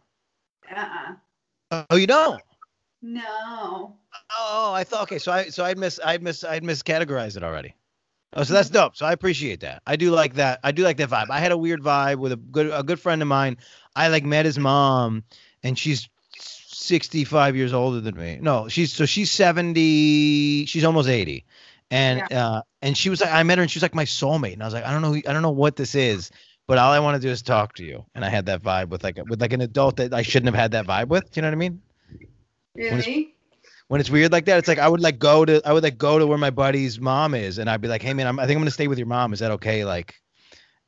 [0.76, 1.86] Uh-uh.
[1.90, 2.42] Oh, you don't?
[3.02, 3.96] No.
[4.38, 5.20] Oh, I thought okay.
[5.20, 7.76] So I so I'd miss I'd miss I'd miscategorized it already.
[8.34, 8.96] Oh, so that's dope.
[8.96, 9.82] So I appreciate that.
[9.88, 10.60] I do like that.
[10.64, 11.30] I do like that vibe.
[11.30, 13.58] I had a weird vibe with a good a good friend of mine.
[13.96, 15.24] I like met his mom,
[15.64, 18.40] and she's 65 years older than me.
[18.42, 20.66] No, she's so she's 70.
[20.66, 21.46] She's almost 80,
[21.90, 22.48] and yeah.
[22.48, 24.64] uh and she was like I met her and she was like my soulmate, and
[24.64, 26.32] I was like I don't know I don't know what this is,
[26.70, 28.06] but all I want to do is talk to you.
[28.14, 30.54] And I had that vibe with like a, with like an adult that I shouldn't
[30.54, 31.32] have had that vibe with.
[31.32, 31.82] Do you know what I mean?
[32.76, 32.92] Really?
[32.92, 33.34] When it's,
[33.88, 35.98] when it's weird like that, it's like I would like go to I would like
[35.98, 38.46] go to where my buddy's mom is, and I'd be like, hey man, I'm, I
[38.46, 39.34] think I'm gonna stay with your mom.
[39.34, 39.84] Is that okay?
[39.84, 40.22] Like,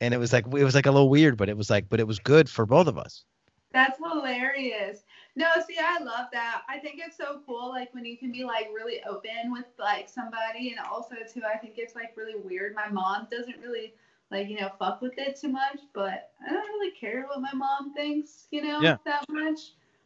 [0.02, 2.00] and it was like it was like a little weird, but it was like but
[2.00, 3.24] it was good for both of us.
[3.74, 5.00] That's hilarious.
[5.36, 6.62] No, see, I love that.
[6.70, 10.10] I think it's so cool, like when you can be like really open with like
[10.10, 12.76] somebody, and also too, I think it's like really weird.
[12.76, 13.96] My mom doesn't really
[14.32, 17.54] like you know fuck with it too much, but I don't really care what my
[17.54, 18.98] mom thinks, you know, Yeah.
[19.06, 19.60] that much.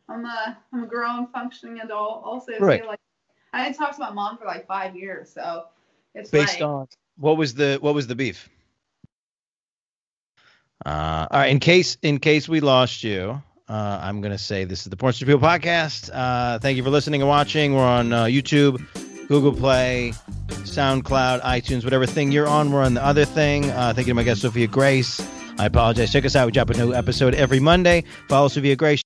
[0.09, 2.23] I'm a I'm a grown functioning adult.
[2.25, 2.81] Also, Right.
[2.81, 2.99] too, like
[3.53, 5.65] I hadn't talked to my mom for like five years, so
[6.13, 8.49] it's Based like, on what was the what was the beef?
[10.85, 11.49] Uh, all right.
[11.49, 15.13] In case in case we lost you, uh, I'm gonna say this is the Porn
[15.13, 16.09] People podcast.
[16.13, 17.73] Uh, thank you for listening and watching.
[17.73, 18.85] We're on uh, YouTube,
[19.27, 20.13] Google Play,
[20.47, 22.71] SoundCloud, iTunes, whatever thing you're on.
[22.71, 23.69] We're on the other thing.
[23.71, 25.19] Uh, thank you to my guest Sophia Grace.
[25.57, 26.11] I apologize.
[26.11, 26.45] Check us out.
[26.47, 28.03] We drop a new episode every Monday.
[28.27, 29.03] Follow Sophia Grace.